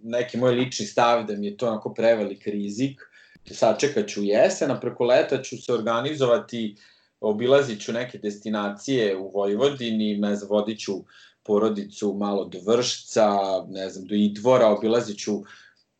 Neki 0.03 0.38
moj 0.38 0.51
lični 0.51 0.86
stav 0.86 1.23
da 1.23 1.36
mi 1.36 1.47
je 1.47 1.58
to 1.58 1.67
onako 1.67 1.93
prevelik 1.93 2.47
rizik. 2.47 3.01
Sačekat 3.51 4.08
ću 4.08 4.23
jesen, 4.23 4.71
a 4.71 4.79
preko 4.79 5.03
leta 5.03 5.41
ću 5.41 5.58
se 5.62 5.73
organizovati 5.73 6.75
obilazit 7.19 7.82
ću 7.82 7.93
neke 7.93 8.17
destinacije 8.17 9.17
u 9.17 9.32
Vojvodini, 9.34 10.17
ne 10.17 10.36
znam, 10.36 10.49
vodit 10.49 10.80
ću 10.80 10.93
porodicu 11.43 12.13
malo 12.13 12.45
do 12.45 12.60
Vršca, 12.67 13.30
ne 13.69 13.89
znam, 13.89 14.08
do 14.08 14.15
Idvora, 14.15 14.67
obilazit 14.67 15.19
ću 15.19 15.43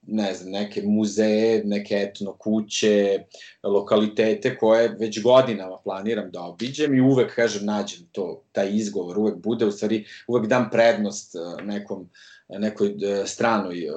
ne 0.08 0.34
znam, 0.34 0.51
neke 0.51 0.82
muzeje, 0.84 1.63
neke 1.65 1.95
etno 1.95 2.34
kuće, 2.34 3.23
lokalitete 3.63 4.58
koje 4.58 4.95
već 4.99 5.21
godinama 5.21 5.78
planiram 5.84 6.32
da 6.32 6.41
obiđem 6.41 6.95
i 6.95 7.01
uvek, 7.01 7.36
kažem, 7.36 7.65
nađem 7.65 7.99
to, 8.12 8.43
taj 8.51 8.69
izgovor, 8.75 9.19
uvek 9.19 9.36
bude, 9.36 9.65
u 9.65 9.71
stvari, 9.71 10.06
uvek 10.28 10.47
dam 10.47 10.69
prednost 10.71 11.36
e, 11.36 11.63
nekom, 11.63 12.10
nekoj 12.49 12.88
e, 12.88 13.25
stranoj 13.25 13.80
e, 13.80 13.91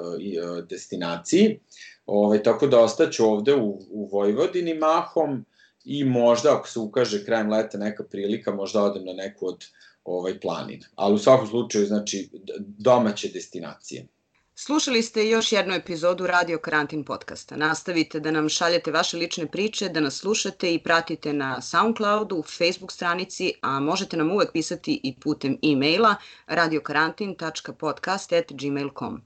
destinaciji. 0.69 1.59
Ove, 2.05 2.25
ovaj, 2.25 2.43
tako 2.43 2.67
da 2.67 2.79
ostaću 2.79 3.25
ovde 3.25 3.55
u, 3.55 3.79
u 3.89 4.09
Vojvodini 4.11 4.73
mahom, 4.73 5.45
i 5.89 6.03
možda 6.03 6.55
ako 6.55 6.67
se 6.67 6.79
ukaže 6.79 7.25
krajem 7.25 7.49
leta 7.49 7.77
neka 7.77 8.03
prilika, 8.03 8.55
možda 8.55 8.83
odem 8.83 9.05
na 9.05 9.13
neku 9.13 9.47
od 9.47 9.65
ovaj 10.03 10.39
planina. 10.39 10.85
Ali 10.95 11.15
u 11.15 11.17
svakom 11.17 11.47
slučaju, 11.47 11.85
znači, 11.85 12.29
domaće 12.59 13.29
destinacije. 13.33 14.07
Slušali 14.55 15.03
ste 15.03 15.29
još 15.29 15.51
jednu 15.51 15.73
epizodu 15.73 16.27
Radio 16.27 16.59
Karantin 16.59 17.03
podcasta. 17.03 17.55
Nastavite 17.55 18.19
da 18.19 18.31
nam 18.31 18.49
šaljete 18.49 18.91
vaše 18.91 19.17
lične 19.17 19.47
priče, 19.47 19.89
da 19.89 19.99
nas 19.99 20.19
slušate 20.19 20.73
i 20.73 20.83
pratite 20.83 21.33
na 21.33 21.61
Soundcloudu, 21.61 22.43
Facebook 22.57 22.91
stranici, 22.91 23.53
a 23.61 23.79
možete 23.79 24.17
nam 24.17 24.31
uvek 24.31 24.51
pisati 24.51 24.99
i 25.03 25.15
putem 25.19 25.57
e-maila 25.63 26.15
radiokarantin.podcast.gmail.com. 26.47 29.21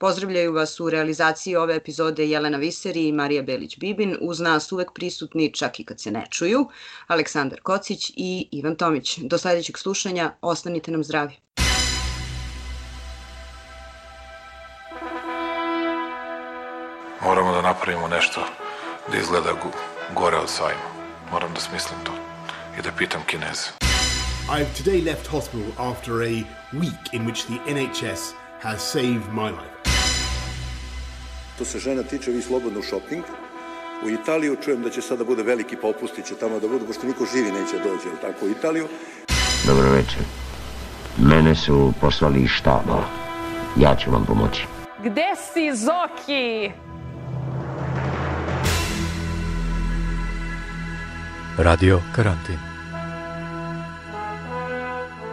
Pozdravljaju 0.00 0.52
vas 0.52 0.80
u 0.80 0.90
realizaciji 0.90 1.56
ove 1.56 1.76
epizode 1.76 2.26
Jelena 2.26 2.58
Viseri 2.58 3.08
i 3.08 3.12
Marija 3.12 3.42
Belić-Bibin, 3.42 4.16
uz 4.20 4.40
nas 4.40 4.72
uvek 4.72 4.92
prisutni, 4.94 5.52
čak 5.52 5.80
i 5.80 5.84
kad 5.84 6.00
se 6.00 6.10
ne 6.10 6.26
čuju, 6.30 6.68
Aleksandar 7.06 7.60
Kocić 7.60 8.10
i 8.16 8.48
Ivan 8.52 8.76
Tomić. 8.76 9.18
Do 9.18 9.38
sledećeg 9.38 9.78
slušanja, 9.78 10.32
ostanite 10.40 10.90
nam 10.90 11.04
zdravi. 11.04 11.36
Moramo 17.24 17.52
da 17.52 17.62
napravimo 17.62 18.08
nešto 18.08 18.40
da 19.12 19.18
izgleda 19.18 19.52
gore 20.14 20.36
od 20.36 20.48
sajma. 20.48 20.88
Moram 21.32 21.54
da 21.54 21.60
smislim 21.60 22.00
to 22.04 22.12
i 22.78 22.82
da 22.82 22.90
pitam 22.98 23.20
Kineze. 23.26 23.70
I've 24.50 24.84
today 24.84 25.04
left 25.04 25.26
hospital 25.26 25.90
after 25.90 26.12
a 26.12 26.44
week 26.72 27.12
in 27.12 27.26
which 27.26 27.42
the 27.46 27.58
NHS 27.74 28.32
has 28.60 28.92
saved 28.92 29.32
my 29.32 29.50
life. 29.50 29.77
Što 31.58 31.64
se 31.64 31.78
žena 31.78 32.02
tiče, 32.02 32.30
vi 32.30 32.42
slobodno 32.42 32.82
shopping. 32.82 33.24
U 34.04 34.08
Italiju 34.08 34.56
čujem 34.64 34.82
da 34.82 34.90
će 34.90 35.02
sada 35.02 35.24
bude 35.24 35.42
veliki 35.42 35.76
popusti, 35.76 36.22
će 36.22 36.34
tamo 36.34 36.60
da 36.60 36.68
budu, 36.68 36.86
pošto 36.86 37.06
niko 37.06 37.24
živi 37.34 37.52
neće 37.52 37.78
dođe, 37.78 38.08
ali 38.10 38.20
tako, 38.20 38.46
u 38.46 38.50
Italiju. 38.50 38.86
Dobro 39.66 39.90
večer. 39.90 40.22
Mene 41.16 41.54
su 41.54 41.92
poslali 42.00 42.42
iz 42.42 42.50
štaba. 42.50 43.02
Ja 43.76 43.96
ću 43.96 44.10
vam 44.10 44.24
pomoći. 44.26 44.66
Gde 45.04 45.26
si, 45.52 45.76
Zoki? 45.76 46.70
Radio 51.56 52.00
Karantin 52.16 52.58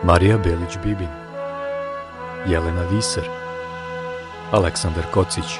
Marija 0.03 0.37
Belić-Bibin 0.37 1.13
Jelena 2.47 2.83
Viser 2.91 3.29
Aleksandar 4.51 5.03
Kocić 5.13 5.59